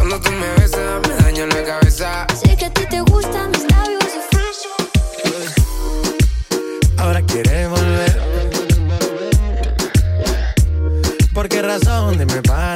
Cuando 0.09 0.31
tú 0.31 0.37
me 0.37 0.49
besas, 0.61 1.01
me 1.09 1.17
daño 1.17 1.47
la 1.47 1.65
cabeza. 1.65 2.29
Sé 2.41 2.57
que 2.57 2.67
a 2.67 2.71
ti 2.71 2.87
te 2.89 3.01
gustan 3.01 3.51
mis 3.51 3.65
labios 3.69 4.05
de 4.05 4.21
fresco. 4.31 4.77
Ahora 6.97 7.23
quieres 7.23 7.69
volver. 7.69 8.23
¿Por 11.35 11.49
qué 11.49 11.61
razón? 11.61 12.19
Dime 12.19 12.41
para. 12.43 12.76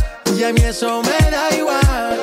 y 0.41 0.43
a 0.43 0.51
mí 0.51 0.61
eso 0.61 1.03
me 1.03 1.29
da 1.29 1.55
igual. 1.55 2.17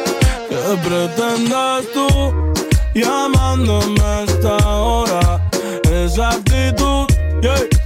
¿Qué 0.49 0.57
pretendes 0.89 1.93
tú 1.93 2.53
llamándome 2.93 4.01
a 4.03 4.25
esta 4.25 4.57
hora? 4.57 5.41
Esa 5.89 6.31
actitud, 6.31 7.07
yeah 7.41 7.78